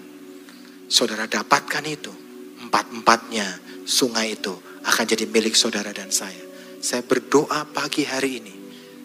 [0.88, 2.16] Saudara dapatkan itu,
[2.64, 4.56] empat-empatnya sungai itu
[4.88, 6.48] akan jadi milik saudara dan saya.
[6.80, 8.56] Saya berdoa pagi hari ini,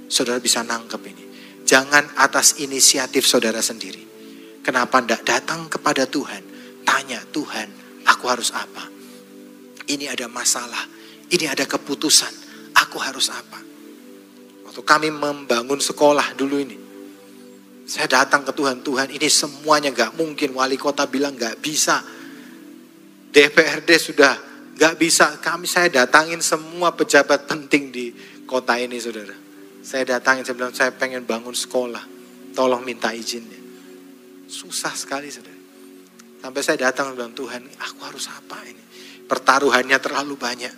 [0.06, 1.24] saudara bisa nangkep ini.
[1.66, 4.06] Jangan atas inisiatif saudara sendiri.
[4.62, 6.51] Kenapa tidak datang kepada Tuhan?
[6.82, 7.68] Tanya Tuhan,
[8.06, 8.86] aku harus apa?
[9.88, 10.86] Ini ada masalah,
[11.30, 12.32] ini ada keputusan,
[12.76, 13.60] aku harus apa?
[14.68, 16.76] Waktu kami membangun sekolah dulu ini,
[17.82, 20.54] saya datang ke Tuhan, Tuhan ini semuanya gak mungkin.
[20.54, 22.00] Wali kota bilang gak bisa.
[23.28, 24.34] DPRD sudah
[24.78, 25.36] gak bisa.
[25.42, 28.14] Kami saya datangin semua pejabat penting di
[28.46, 29.34] kota ini saudara.
[29.82, 32.00] Saya datangin, saya bilang saya pengen bangun sekolah.
[32.54, 33.58] Tolong minta izinnya.
[34.46, 35.51] Susah sekali saudara.
[36.42, 38.82] Sampai saya datang dan bilang Tuhan aku harus apa ini.
[39.30, 40.74] Pertaruhannya terlalu banyak.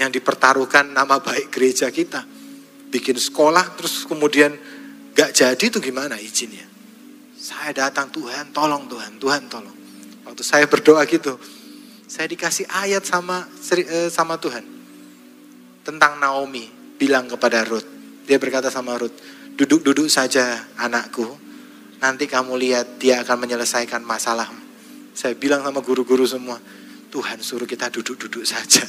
[0.00, 2.24] Yang dipertaruhkan nama baik gereja kita.
[2.88, 4.56] Bikin sekolah terus kemudian
[5.12, 6.64] gak jadi itu gimana izinnya.
[7.36, 9.76] Saya datang Tuhan tolong Tuhan, Tuhan tolong.
[10.24, 11.36] Waktu saya berdoa gitu,
[12.08, 13.44] saya dikasih ayat sama
[13.76, 14.64] eh, sama Tuhan
[15.84, 17.84] tentang Naomi bilang kepada Ruth.
[18.24, 19.12] Dia berkata sama Ruth,
[19.60, 21.28] duduk-duduk saja anakku,
[22.00, 24.63] nanti kamu lihat dia akan menyelesaikan masalah.
[25.14, 26.58] Saya bilang sama guru-guru semua,
[27.14, 28.82] Tuhan suruh kita duduk-duduk saja.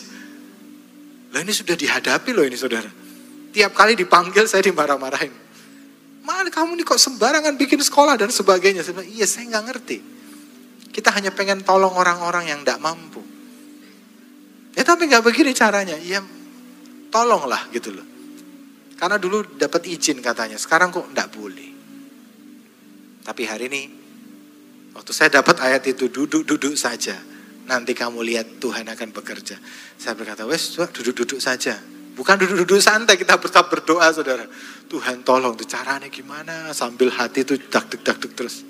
[1.29, 2.89] Lah ini sudah dihadapi loh ini saudara.
[3.53, 5.31] Tiap kali dipanggil saya dimarah-marahin.
[6.25, 8.81] Mana kamu nih kok sembarangan bikin sekolah dan sebagainya.
[8.81, 9.97] Saya bilang, iya saya nggak ngerti.
[10.89, 13.21] Kita hanya pengen tolong orang-orang yang tidak mampu.
[14.73, 15.95] Ya tapi nggak begini caranya.
[16.01, 16.25] Ya
[17.13, 18.07] tolonglah gitu loh.
[18.95, 21.69] Karena dulu dapat izin katanya, sekarang kok tidak boleh.
[23.27, 23.83] Tapi hari ini,
[24.95, 27.13] waktu saya dapat ayat itu, duduk-duduk saja.
[27.65, 29.57] Nanti kamu lihat Tuhan akan bekerja.
[29.99, 31.77] Saya berkata, wes duduk-duduk saja.
[32.15, 34.47] Bukan duduk-duduk santai, kita tetap berdoa saudara.
[34.87, 36.71] Tuhan tolong, tuh caranya gimana?
[36.71, 38.63] Sambil hati itu dak-dak-dak terus.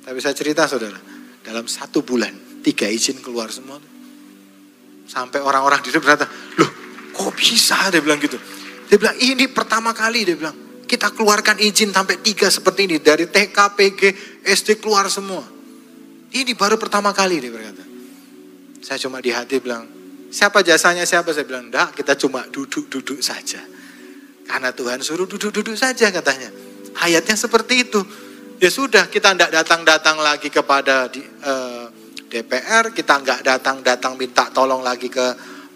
[0.00, 0.96] Tapi saya cerita saudara,
[1.44, 3.76] dalam satu bulan, tiga izin keluar semua.
[5.04, 6.24] Sampai orang-orang di berkata,
[6.56, 6.70] loh
[7.12, 7.92] kok bisa?
[7.92, 8.40] Dia bilang gitu.
[8.88, 10.56] Dia bilang, ini pertama kali, dia bilang.
[10.88, 12.96] Kita keluarkan izin sampai tiga seperti ini.
[13.04, 14.00] Dari TK, PG,
[14.48, 15.57] SD keluar semua.
[16.28, 17.84] Ini baru pertama kali, dia berkata.
[18.84, 19.88] Saya cuma di hati bilang,
[20.28, 21.32] siapa jasanya siapa?
[21.32, 23.60] Saya bilang, enggak, kita cuma duduk-duduk saja.
[24.48, 26.48] Karena Tuhan suruh duduk-duduk saja katanya.
[27.00, 28.00] Hayatnya seperti itu.
[28.58, 31.86] Ya sudah, kita tidak datang-datang lagi kepada di, eh,
[32.28, 35.26] DPR, kita nggak datang-datang minta tolong lagi ke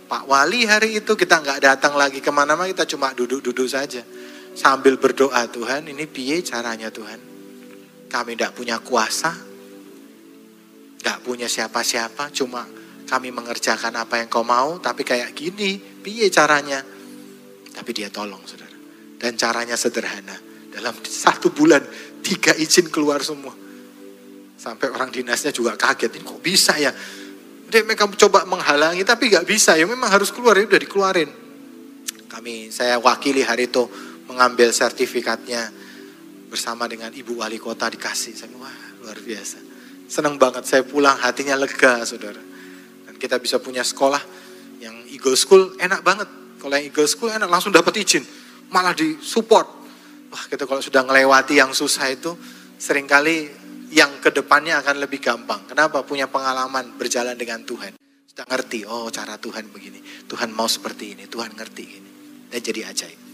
[0.05, 4.05] Pak Wali hari itu, kita nggak datang lagi ke mana-mana, kita cuma duduk-duduk saja.
[4.53, 7.17] Sambil berdoa, Tuhan ini piye caranya Tuhan?
[8.13, 9.33] Kami tidak punya kuasa,
[11.03, 12.63] nggak punya siapa-siapa, cuma
[13.11, 16.81] kami mengerjakan apa yang kau mau, tapi kayak gini, piye caranya?
[17.75, 18.73] Tapi dia tolong, saudara.
[19.19, 20.39] Dan caranya sederhana.
[20.73, 21.85] Dalam satu bulan
[22.25, 23.53] tiga izin keluar semua.
[24.57, 26.95] Sampai orang dinasnya juga kaget, ini kok bisa ya?
[27.67, 31.31] Dia mereka coba menghalangi tapi gak bisa ya memang harus keluar ya udah dikeluarin.
[32.29, 33.89] Kami saya wakili hari itu
[34.29, 35.73] mengambil sertifikatnya
[36.53, 38.37] bersama dengan ibu wali kota dikasih.
[38.37, 39.72] Saya wah luar biasa.
[40.13, 42.37] Senang banget saya pulang hatinya lega saudara.
[43.09, 44.21] Dan kita bisa punya sekolah
[44.85, 46.29] yang Eagle School enak banget.
[46.61, 48.21] Kalau yang Eagle School enak langsung dapat izin.
[48.69, 49.83] Malah di support
[50.33, 52.33] Wah kita kalau sudah melewati yang susah itu
[52.81, 53.53] sering kali
[53.93, 55.69] yang ke depannya akan lebih gampang.
[55.69, 56.01] Kenapa?
[56.09, 57.93] Punya pengalaman berjalan dengan Tuhan.
[58.25, 60.01] Sudah ngerti, oh cara Tuhan begini.
[60.25, 62.11] Tuhan mau seperti ini, Tuhan ngerti ini.
[62.49, 63.32] Dan jadi ajaib.